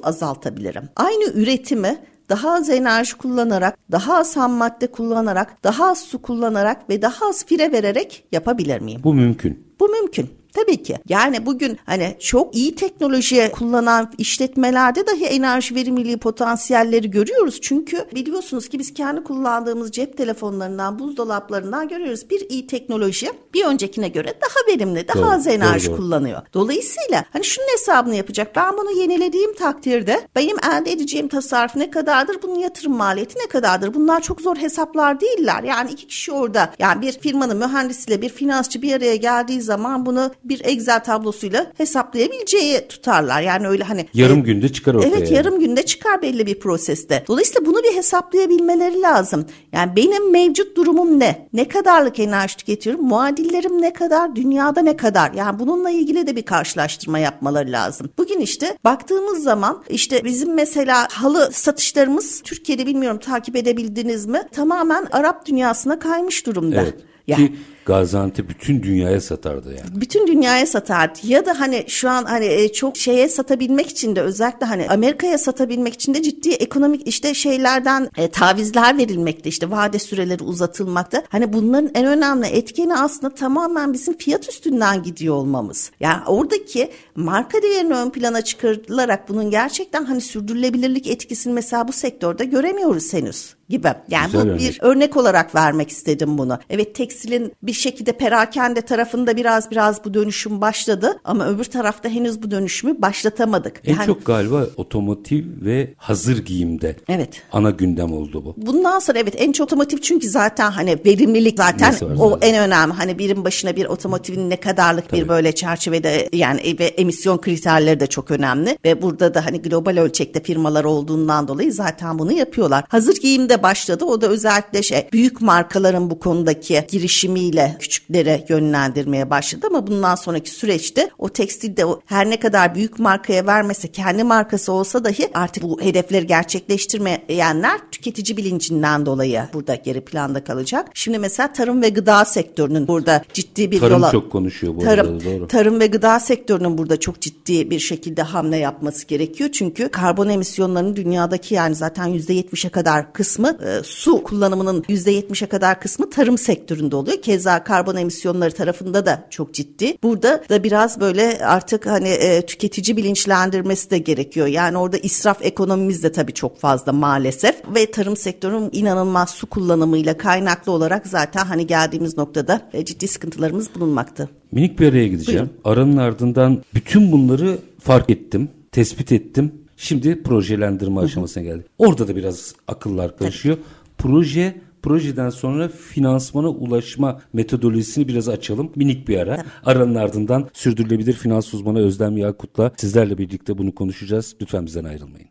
azaltabilirim? 0.02 0.88
Aynı 0.96 1.24
üretimi 1.24 1.98
daha 2.28 2.52
az 2.52 2.70
enerji 2.70 3.16
kullanarak, 3.16 3.78
daha 3.92 4.16
az 4.16 4.36
ham 4.36 4.52
madde 4.52 4.86
kullanarak, 4.86 5.64
daha 5.64 5.90
az 5.90 6.00
su 6.00 6.22
kullanarak 6.22 6.90
ve 6.90 7.02
daha 7.02 7.28
az 7.28 7.46
fire 7.46 7.72
vererek 7.72 8.24
yapabilir 8.32 8.80
miyim? 8.80 9.00
Bu 9.04 9.14
mümkün. 9.14 9.66
Bu 9.80 9.88
mümkün. 9.88 10.30
Tabii 10.56 10.82
ki. 10.82 10.96
Yani 11.08 11.46
bugün 11.46 11.78
hani 11.86 12.16
çok 12.20 12.56
iyi 12.56 12.74
teknoloji 12.74 13.52
kullanan 13.52 14.12
işletmelerde 14.18 15.06
dahi 15.06 15.24
enerji 15.24 15.74
verimliliği 15.74 16.16
potansiyelleri 16.16 17.10
görüyoruz. 17.10 17.58
Çünkü 17.62 18.06
biliyorsunuz 18.14 18.68
ki 18.68 18.78
biz 18.78 18.94
kendi 18.94 19.24
kullandığımız 19.24 19.92
cep 19.92 20.16
telefonlarından, 20.16 20.98
buzdolaplarından 20.98 21.88
görüyoruz. 21.88 22.30
Bir 22.30 22.50
iyi 22.50 22.66
teknoloji 22.66 23.30
bir 23.54 23.64
öncekine 23.64 24.08
göre 24.08 24.34
daha 24.40 24.74
verimli, 24.74 25.08
daha 25.08 25.18
Doğru, 25.18 25.30
az 25.30 25.46
enerji 25.46 25.88
doğru, 25.88 25.96
kullanıyor. 25.96 26.42
Dolayısıyla 26.54 27.24
hani 27.32 27.44
şunun 27.44 27.66
hesabını 27.72 28.14
yapacak. 28.14 28.56
Ben 28.56 28.72
bunu 28.78 28.90
yenilediğim 28.90 29.54
takdirde 29.54 30.20
benim 30.36 30.56
elde 30.72 30.92
edeceğim 30.92 31.28
tasarruf 31.28 31.76
ne 31.76 31.90
kadardır? 31.90 32.42
Bunun 32.42 32.58
yatırım 32.58 32.96
maliyeti 32.96 33.38
ne 33.38 33.46
kadardır? 33.46 33.94
Bunlar 33.94 34.20
çok 34.20 34.40
zor 34.40 34.56
hesaplar 34.56 35.20
değiller. 35.20 35.62
Yani 35.62 35.90
iki 35.90 36.06
kişi 36.06 36.32
orada 36.32 36.72
yani 36.78 37.02
bir 37.02 37.12
firmanın 37.12 37.56
mühendisiyle 37.56 38.22
bir 38.22 38.28
finansçı 38.28 38.82
bir 38.82 38.92
araya 38.92 39.16
geldiği 39.16 39.62
zaman 39.62 40.06
bunu 40.06 40.30
bir 40.48 40.60
Excel 40.64 41.04
tablosuyla 41.04 41.72
hesaplayabileceği 41.76 42.88
tutarlar. 42.88 43.42
Yani 43.42 43.68
öyle 43.68 43.84
hani 43.84 44.06
Yarım 44.14 44.38
e, 44.38 44.42
günde 44.42 44.68
çıkar 44.68 44.94
ortaya. 44.94 45.08
Evet 45.08 45.30
yarım 45.30 45.60
günde 45.60 45.82
çıkar 45.82 46.22
belli 46.22 46.46
bir 46.46 46.60
proseste. 46.60 47.24
Dolayısıyla 47.28 47.66
bunu 47.66 47.82
bir 47.82 47.96
hesaplayabilmeleri 47.96 49.02
lazım. 49.02 49.46
Yani 49.72 49.96
benim 49.96 50.32
mevcut 50.32 50.76
durumum 50.76 51.20
ne? 51.20 51.48
Ne 51.52 51.68
kadarlık 51.68 52.18
enerji 52.18 52.56
tüketiyorum? 52.56 53.04
Muadillerim 53.04 53.82
ne 53.82 53.92
kadar? 53.92 54.36
Dünyada 54.36 54.80
ne 54.80 54.96
kadar? 54.96 55.32
Yani 55.32 55.58
bununla 55.58 55.90
ilgili 55.90 56.26
de 56.26 56.36
bir 56.36 56.42
karşılaştırma 56.42 57.18
yapmaları 57.18 57.72
lazım. 57.72 58.10
Bugün 58.18 58.40
işte 58.40 58.78
baktığımız 58.84 59.42
zaman 59.42 59.84
işte 59.88 60.24
bizim 60.24 60.54
mesela 60.54 61.08
halı 61.12 61.50
satışlarımız 61.52 62.42
Türkiye'de 62.44 62.86
bilmiyorum 62.86 63.18
takip 63.18 63.56
edebildiniz 63.56 64.26
mi? 64.26 64.42
Tamamen 64.52 65.06
Arap 65.12 65.46
dünyasına 65.46 65.98
kaymış 65.98 66.46
durumda. 66.46 66.82
Evet. 66.82 66.94
Ya. 67.26 67.36
Ki 67.36 67.52
Gaziantep 67.86 68.48
bütün 68.48 68.82
dünyaya 68.82 69.20
satardı 69.20 69.68
yani. 69.68 70.00
bütün 70.00 70.26
dünyaya 70.26 70.66
satardı 70.66 71.18
ya 71.22 71.46
da 71.46 71.60
hani 71.60 71.84
şu 71.88 72.10
an 72.10 72.24
hani 72.24 72.46
e, 72.46 72.72
çok 72.72 72.96
şeye 72.96 73.28
satabilmek 73.28 73.88
için 73.88 74.16
de 74.16 74.20
özellikle 74.20 74.66
hani 74.66 74.88
Amerika'ya 74.88 75.38
satabilmek 75.38 75.94
için 75.94 76.14
de 76.14 76.22
ciddi 76.22 76.50
ekonomik 76.50 77.08
işte 77.08 77.34
şeylerden 77.34 78.10
e, 78.16 78.28
tavizler 78.28 78.98
verilmekte 78.98 79.48
işte 79.48 79.70
vade 79.70 79.98
süreleri 79.98 80.42
uzatılmakta. 80.42 81.22
Hani 81.28 81.52
bunların 81.52 81.90
en 81.94 82.06
önemli 82.06 82.46
etkeni 82.46 82.96
aslında 82.96 83.34
tamamen 83.34 83.92
bizim 83.92 84.16
fiyat 84.16 84.48
üstünden 84.48 85.02
gidiyor 85.02 85.34
olmamız. 85.34 85.90
Yani 86.00 86.20
oradaki 86.26 86.90
marka 87.16 87.62
değerini 87.62 87.94
ön 87.94 88.10
plana 88.10 88.42
çıkarılarak 88.42 89.28
bunun 89.28 89.50
gerçekten 89.50 90.04
hani 90.04 90.20
sürdürülebilirlik 90.20 91.06
etkisini 91.06 91.52
mesela 91.52 91.88
bu 91.88 91.92
sektörde 91.92 92.44
göremiyoruz 92.44 93.12
henüz 93.12 93.54
gibi. 93.68 93.88
Yani 94.10 94.26
Güzel 94.26 94.44
bu 94.44 94.48
örnek. 94.48 94.60
bir 94.60 94.78
örnek 94.82 95.16
olarak 95.16 95.54
vermek 95.54 95.90
istedim 95.90 96.38
bunu. 96.38 96.58
Evet 96.70 96.94
tekstilin 96.94 97.52
bir 97.62 97.72
şekilde 97.76 98.12
perakende 98.12 98.80
tarafında 98.80 99.36
biraz 99.36 99.70
biraz 99.70 100.04
bu 100.04 100.14
dönüşüm 100.14 100.60
başladı 100.60 101.20
ama 101.24 101.48
öbür 101.48 101.64
tarafta 101.64 102.08
henüz 102.08 102.42
bu 102.42 102.50
dönüşümü 102.50 103.02
başlatamadık. 103.02 103.80
En 103.84 103.94
Yani 103.94 104.06
çok 104.06 104.26
galiba 104.26 104.66
otomotiv 104.76 105.44
ve 105.60 105.94
hazır 105.96 106.44
giyimde 106.44 106.96
Evet. 107.08 107.42
ana 107.52 107.70
gündem 107.70 108.12
oldu 108.12 108.44
bu. 108.44 108.54
Bundan 108.66 108.98
sonra 108.98 109.18
evet 109.18 109.34
en 109.36 109.52
çok 109.52 109.66
otomotiv 109.66 109.98
çünkü 109.98 110.28
zaten 110.28 110.70
hani 110.70 110.98
verimlilik 111.06 111.56
zaten 111.56 111.94
o 112.18 112.30
zaten. 112.30 112.48
en 112.48 112.56
önemli. 112.58 112.92
Hani 112.94 113.18
birim 113.18 113.44
başına 113.44 113.76
bir 113.76 113.86
otomotivin 113.86 114.50
ne 114.50 114.56
kadarlık 114.56 115.12
bir 115.12 115.28
böyle 115.28 115.52
çerçevede 115.52 116.28
yani 116.32 116.76
ve 116.80 116.84
emisyon 116.84 117.38
kriterleri 117.38 118.00
de 118.00 118.06
çok 118.06 118.30
önemli 118.30 118.78
ve 118.84 119.02
burada 119.02 119.34
da 119.34 119.46
hani 119.46 119.62
global 119.62 119.96
ölçekte 119.96 120.42
firmalar 120.42 120.84
olduğundan 120.84 121.48
dolayı 121.48 121.72
zaten 121.72 122.18
bunu 122.18 122.32
yapıyorlar. 122.32 122.84
Hazır 122.88 123.16
giyimde 123.20 123.62
başladı. 123.62 124.04
O 124.04 124.20
da 124.20 124.28
özellikle 124.28 124.82
şey 124.82 125.08
büyük 125.12 125.40
markaların 125.40 126.10
bu 126.10 126.18
konudaki 126.18 126.86
girişimiyle 126.90 127.65
küçüklere 127.78 128.44
yönlendirmeye 128.48 129.30
başladı 129.30 129.66
ama 129.70 129.86
bundan 129.86 130.14
sonraki 130.14 130.50
süreçte 130.50 131.10
o 131.18 131.28
tekstilde 131.28 131.86
o 131.86 132.00
her 132.06 132.30
ne 132.30 132.40
kadar 132.40 132.74
büyük 132.74 132.98
markaya 132.98 133.46
vermese 133.46 133.88
kendi 133.88 134.24
markası 134.24 134.72
olsa 134.72 135.04
dahi 135.04 135.28
artık 135.34 135.62
bu 135.62 135.80
hedefleri 135.80 136.26
gerçekleştirmeyenler 136.26 137.80
tüketici 137.90 138.36
bilincinden 138.36 139.06
dolayı 139.06 139.42
burada 139.54 139.74
geri 139.74 140.00
planda 140.00 140.44
kalacak. 140.44 140.88
Şimdi 140.94 141.18
mesela 141.18 141.52
tarım 141.52 141.82
ve 141.82 141.88
gıda 141.88 142.24
sektörünün 142.24 142.88
burada 142.88 143.24
ciddi 143.32 143.70
bir 143.70 143.80
Tarım 143.80 143.92
yola 143.92 144.10
çok 144.10 144.32
konuşuyor 144.32 144.76
bu 144.76 144.80
tarım, 144.80 145.06
arada 145.06 145.24
doğru. 145.24 145.48
Tarım 145.48 145.80
ve 145.80 145.86
gıda 145.86 146.20
sektörünün 146.20 146.78
burada 146.78 147.00
çok 147.00 147.20
ciddi 147.20 147.70
bir 147.70 147.78
şekilde 147.78 148.22
hamle 148.22 148.56
yapması 148.56 149.06
gerekiyor. 149.06 149.50
Çünkü 149.52 149.88
karbon 149.88 150.28
emisyonlarının 150.28 150.96
dünyadaki 150.96 151.54
yani 151.54 151.74
zaten 151.74 152.08
%70'e 152.08 152.70
kadar 152.70 153.12
kısmı 153.12 153.48
e, 153.48 153.82
su 153.84 154.22
kullanımının 154.22 154.82
%70'e 154.82 155.46
kadar 155.46 155.80
kısmı 155.80 156.10
tarım 156.10 156.38
sektöründe 156.38 156.96
oluyor. 156.96 157.22
Keza 157.22 157.55
Hatta 157.56 157.64
karbon 157.64 157.96
emisyonları 157.96 158.52
tarafında 158.52 159.06
da 159.06 159.26
çok 159.30 159.54
ciddi. 159.54 159.96
Burada 160.02 160.44
da 160.48 160.64
biraz 160.64 161.00
böyle 161.00 161.38
artık 161.44 161.86
hani 161.86 162.08
e, 162.08 162.46
tüketici 162.46 162.96
bilinçlendirmesi 162.96 163.90
de 163.90 163.98
gerekiyor. 163.98 164.46
Yani 164.46 164.78
orada 164.78 164.98
israf 164.98 165.38
ekonomimiz 165.42 166.02
de 166.02 166.12
tabii 166.12 166.32
çok 166.32 166.58
fazla 166.60 166.92
maalesef 166.92 167.62
ve 167.74 167.90
tarım 167.90 168.16
sektörünün 168.16 168.70
inanılmaz 168.72 169.30
su 169.30 169.46
kullanımıyla 169.46 170.16
kaynaklı 170.16 170.72
olarak 170.72 171.06
zaten 171.06 171.44
hani 171.44 171.66
geldiğimiz 171.66 172.16
noktada 172.16 172.60
e, 172.72 172.84
ciddi 172.84 173.08
sıkıntılarımız 173.08 173.74
bulunmakta. 173.74 174.28
Minik 174.52 174.80
bir 174.80 174.88
araya 174.88 175.08
gideceğim. 175.08 175.50
Buyurun. 175.64 175.80
Aranın 175.80 175.96
ardından 175.96 176.62
bütün 176.74 177.12
bunları 177.12 177.58
fark 177.80 178.10
ettim, 178.10 178.48
tespit 178.72 179.12
ettim. 179.12 179.52
Şimdi 179.76 180.22
projelendirme 180.22 181.00
aşamasına 181.00 181.42
geldi. 181.42 181.64
Orada 181.78 182.08
da 182.08 182.16
biraz 182.16 182.54
akıllar 182.68 183.16
karışıyor. 183.18 183.58
Proje 183.98 184.54
projeden 184.82 185.30
sonra 185.30 185.68
finansmana 185.68 186.48
ulaşma 186.48 187.20
metodolojisini 187.32 188.08
biraz 188.08 188.28
açalım. 188.28 188.72
Minik 188.76 189.08
bir 189.08 189.18
ara. 189.18 189.44
Aranın 189.64 189.94
ardından 189.94 190.48
sürdürülebilir 190.52 191.12
finans 191.12 191.54
uzmanı 191.54 191.78
Özlem 191.78 192.16
Yakut'la 192.16 192.72
sizlerle 192.76 193.18
birlikte 193.18 193.58
bunu 193.58 193.74
konuşacağız. 193.74 194.36
Lütfen 194.40 194.66
bizden 194.66 194.84
ayrılmayın. 194.84 195.28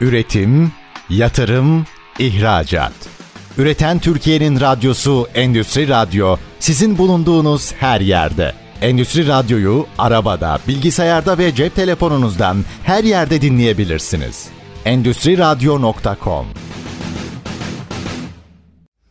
Üretim, 0.00 0.72
yatırım, 1.10 1.84
ihracat. 2.18 2.92
Üreten 3.58 3.98
Türkiye'nin 3.98 4.60
radyosu 4.60 5.26
Endüstri 5.34 5.88
Radyo 5.88 6.36
sizin 6.60 6.98
bulunduğunuz 6.98 7.72
her 7.72 8.00
yerde. 8.00 8.52
Endüstri 8.82 9.28
Radyo'yu 9.28 9.86
arabada, 9.98 10.58
bilgisayarda 10.68 11.38
ve 11.38 11.54
cep 11.54 11.74
telefonunuzdan 11.74 12.56
her 12.84 13.04
yerde 13.04 13.40
dinleyebilirsiniz. 13.40 14.48
Endüstri 14.84 15.38
Radyo.com 15.38 16.46